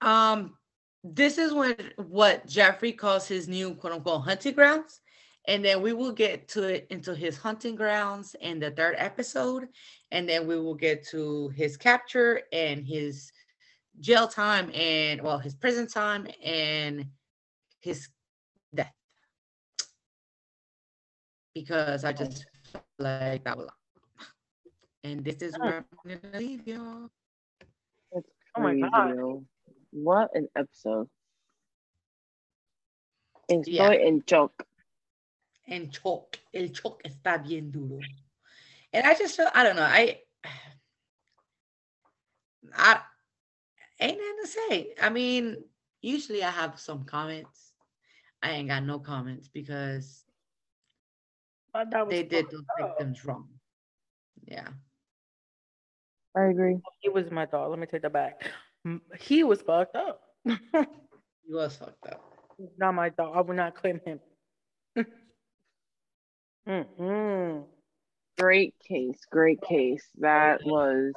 [0.00, 0.56] Um,
[1.02, 5.00] this is when what Jeffrey calls his new quote unquote hunting grounds.
[5.48, 9.68] And then we will get to it into his hunting grounds in the third episode
[10.10, 13.32] and then we will get to his capture and his
[14.00, 17.06] jail time and well his prison time and
[17.80, 18.08] his
[18.74, 18.92] death
[21.54, 23.68] because i just felt like that was
[25.04, 27.08] and this is where i'm gonna leave y'all
[28.12, 29.44] That's Oh my God.
[29.92, 31.08] What an episode.
[33.50, 33.92] Estoy Yeah.
[34.08, 34.66] en shock.
[35.68, 36.38] And choke.
[36.54, 38.00] El choke está bien duro.
[38.92, 40.20] And I just feel, I don't know, I,
[42.74, 43.00] I
[44.00, 44.94] ain't nothing to say.
[45.02, 45.56] I mean,
[46.02, 47.72] usually I have some comments.
[48.42, 50.24] I ain't got no comments because
[51.74, 52.88] I thought was they did fucked those up.
[52.98, 53.48] victims wrong.
[54.44, 54.68] Yeah.
[56.36, 56.76] I agree.
[57.00, 57.70] He was my dog.
[57.70, 58.50] Let me take that back.
[59.18, 60.22] He was fucked up.
[61.48, 62.20] He was fucked up.
[62.76, 63.36] not my dog.
[63.36, 64.18] I would not claim him.
[66.68, 67.64] Mm-mm.
[68.38, 69.18] Great case.
[69.30, 70.04] Great case.
[70.18, 71.12] That was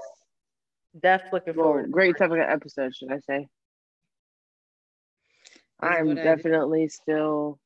[0.99, 1.91] Death looking well, forward.
[1.91, 3.47] great topic of episode, should I say?
[5.81, 7.59] That's I'm what I definitely still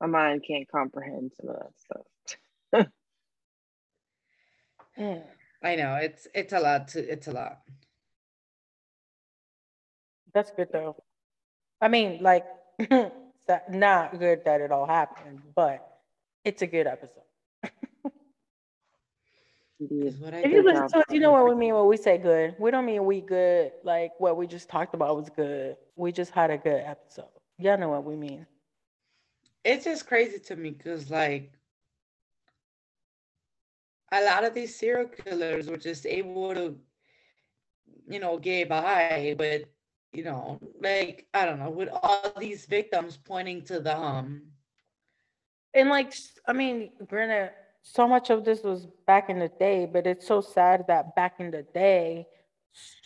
[0.00, 2.86] my mind can't comprehend some of that stuff.
[5.62, 7.60] I know it's it's a lot to it's a lot.
[10.34, 10.96] That's good though.
[11.80, 12.44] I mean, like,
[13.70, 15.95] not good that it all happened, but
[16.46, 17.24] it's a good episode.
[19.80, 20.20] Indeed.
[20.20, 22.18] What I If you listen to us, you know what we mean when we say
[22.18, 22.56] good.
[22.58, 25.76] We don't mean we good, like what we just talked about was good.
[25.96, 27.30] We just had a good episode.
[27.58, 28.46] Y'all know what we mean.
[29.64, 31.52] it's just crazy to me because like
[34.12, 36.78] a lot of these serial killers were just able to
[38.08, 39.64] you know get by but
[40.12, 44.42] you know like i don't know with all these victims pointing to the um
[45.76, 46.14] And like,
[46.48, 47.50] I mean, granted,
[47.82, 51.34] so much of this was back in the day, but it's so sad that back
[51.38, 52.26] in the day,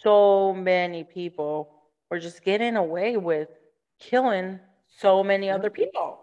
[0.03, 1.75] so many people
[2.11, 3.49] were just getting away with
[3.99, 6.21] killing so many other people.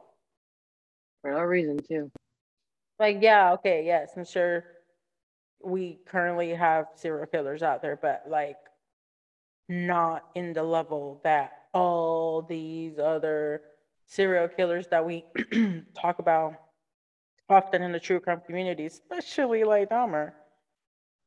[1.21, 2.09] For no reason too.
[2.97, 4.63] Like, yeah, okay, yes, I'm sure
[5.61, 8.57] we currently have serial killers out there, but like
[9.67, 13.61] not in the level that all these other
[14.07, 15.25] serial killers that we
[15.95, 16.53] talk about
[17.49, 20.33] often in the true crime community, especially like Dahmer.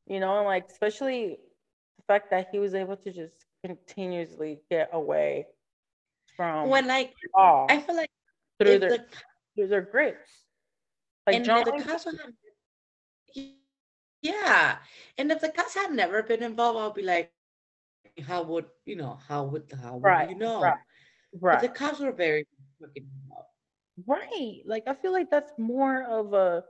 [0.07, 1.37] You know, and like especially
[1.97, 5.47] the fact that he was able to just continuously get away
[6.35, 7.13] from when like
[7.69, 8.09] i feel like
[8.59, 9.05] through their the
[9.55, 10.47] through their grips.
[11.27, 12.33] Like and John the cops have,
[14.21, 14.77] yeah
[15.17, 17.31] and if the cops had never been involved i'll be like
[18.27, 20.75] how would you know how would how would Right, you know right,
[21.41, 22.45] but the cops were very
[22.95, 23.47] involved.
[24.07, 24.61] Right.
[24.65, 26.63] Like I feel like that's more of a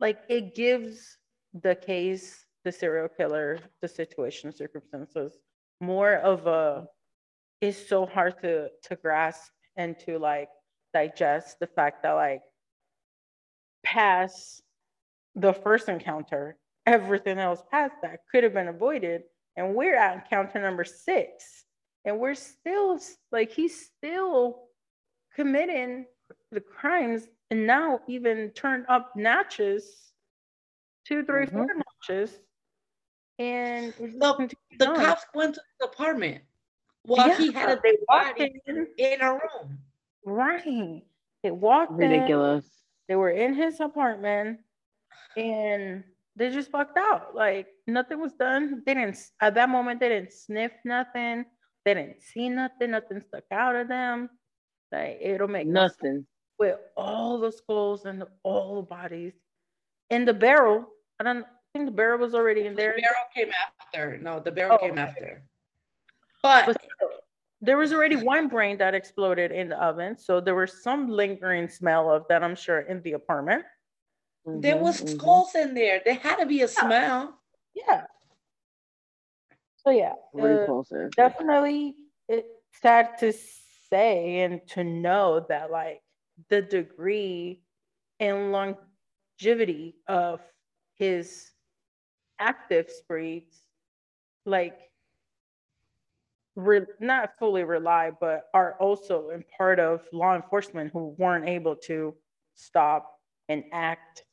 [0.00, 1.18] like it gives
[1.54, 5.38] the case, the serial killer, the situation, circumstances,
[5.80, 6.86] more of a
[7.60, 10.48] it's so hard to to grasp and to like
[10.94, 12.42] digest the fact that like
[13.84, 14.62] past
[15.34, 16.56] the first encounter,
[16.86, 19.22] everything else past that could have been avoided.
[19.56, 21.64] And we're at encounter number six.
[22.04, 22.98] And we're still
[23.32, 24.67] like he's still
[25.38, 26.04] committing
[26.50, 30.12] the crimes and now even turned up notches,
[31.06, 31.56] two, three, mm-hmm.
[31.56, 31.68] four
[32.08, 32.40] notches.
[33.38, 34.96] And it just The- continues the on.
[34.96, 36.42] cops went to his apartment
[37.04, 39.78] while he had a they dead walked body in, in a room.
[40.24, 41.02] right.
[41.44, 42.66] They walked in, Ridiculous.
[43.08, 44.58] they were in his apartment
[45.36, 46.02] and
[46.34, 47.34] they just fucked out.
[47.34, 48.82] Like nothing was done.
[48.84, 51.44] They didn't at that moment they didn't sniff nothing.
[51.84, 52.90] They didn't see nothing.
[52.90, 54.28] Nothing stuck out of them.
[54.92, 56.26] Like it'll make Nothing.
[56.58, 59.34] with all the skulls and all the bodies
[60.10, 60.86] in the barrel.
[61.20, 62.92] I don't think the barrel was already in The there.
[62.96, 64.18] barrel came after.
[64.18, 65.02] No, the barrel Oh, came okay.
[65.02, 65.42] after.
[66.42, 67.10] But But still,
[67.60, 71.68] there was already one brain that exploded in the oven, so there was some lingering
[71.68, 72.42] smell of that.
[72.42, 73.64] I'm sure in the apartment.
[74.46, 75.08] there Mhm, was mhm.
[75.08, 76.00] skulls in there.
[76.04, 77.38] There had to be a smell.
[77.74, 78.06] Yeah.
[79.76, 81.10] So yeah, uh, Repulsive.
[81.14, 81.94] definitely
[82.28, 82.48] it's
[82.80, 83.32] sad to
[83.92, 86.02] say and to know that like
[86.50, 87.62] the degree
[88.20, 90.40] and longevity of
[90.94, 91.50] his
[92.38, 93.62] active sprees
[94.46, 94.78] like
[96.56, 101.76] re- not fully rely but are also in part of law enforcement who weren't able
[101.76, 102.14] to
[102.54, 103.18] stop
[103.48, 104.24] and act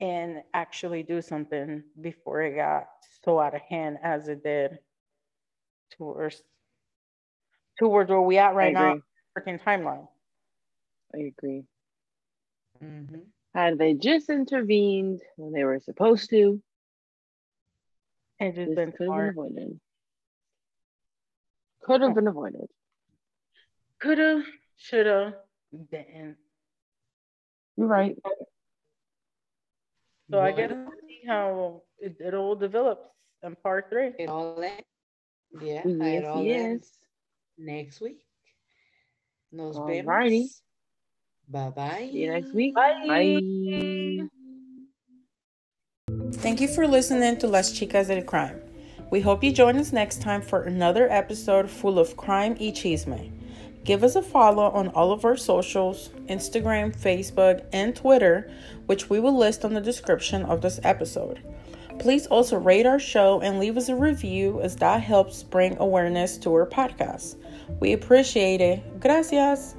[0.00, 2.86] and actually do something before it got
[3.24, 4.78] so out of hand as it did
[5.96, 6.42] towards
[7.80, 9.02] towards where we at right now agree.
[9.36, 10.06] freaking timeline
[11.14, 11.64] I agree.
[12.84, 13.18] Mm-hmm.
[13.54, 16.62] Had they just intervened when they were supposed to,
[18.38, 19.30] And just this been could have been smart.
[19.30, 19.80] avoided.
[21.82, 22.68] Could have been avoided.
[24.00, 24.44] Coulda,
[24.76, 25.34] shoulda,
[25.90, 26.36] didn't.
[27.76, 28.16] You're right.
[30.30, 33.08] So I guess Well, we'll see how it, it all develops
[33.42, 34.12] in part three.
[34.18, 34.84] it all end.
[35.60, 36.98] Yeah, Yes, it all ends yes.
[37.60, 38.24] Next week.
[39.52, 40.30] Nos Alrighty.
[40.30, 40.62] vemos.
[41.48, 42.08] Bye bye.
[42.10, 42.74] See you next week.
[42.74, 43.04] Bye.
[43.06, 44.28] Bye.
[46.34, 48.60] Thank you for listening to Las Chicas del Crime.
[49.10, 53.32] We hope you join us next time for another episode full of crime y chisme.
[53.84, 58.50] Give us a follow on all of our socials Instagram, Facebook, and Twitter,
[58.86, 61.42] which we will list on the description of this episode.
[61.98, 66.38] Please also rate our show and leave us a review, as that helps bring awareness
[66.38, 67.36] to our podcast.
[67.78, 69.00] We appreciate it.
[69.00, 69.76] Gracias.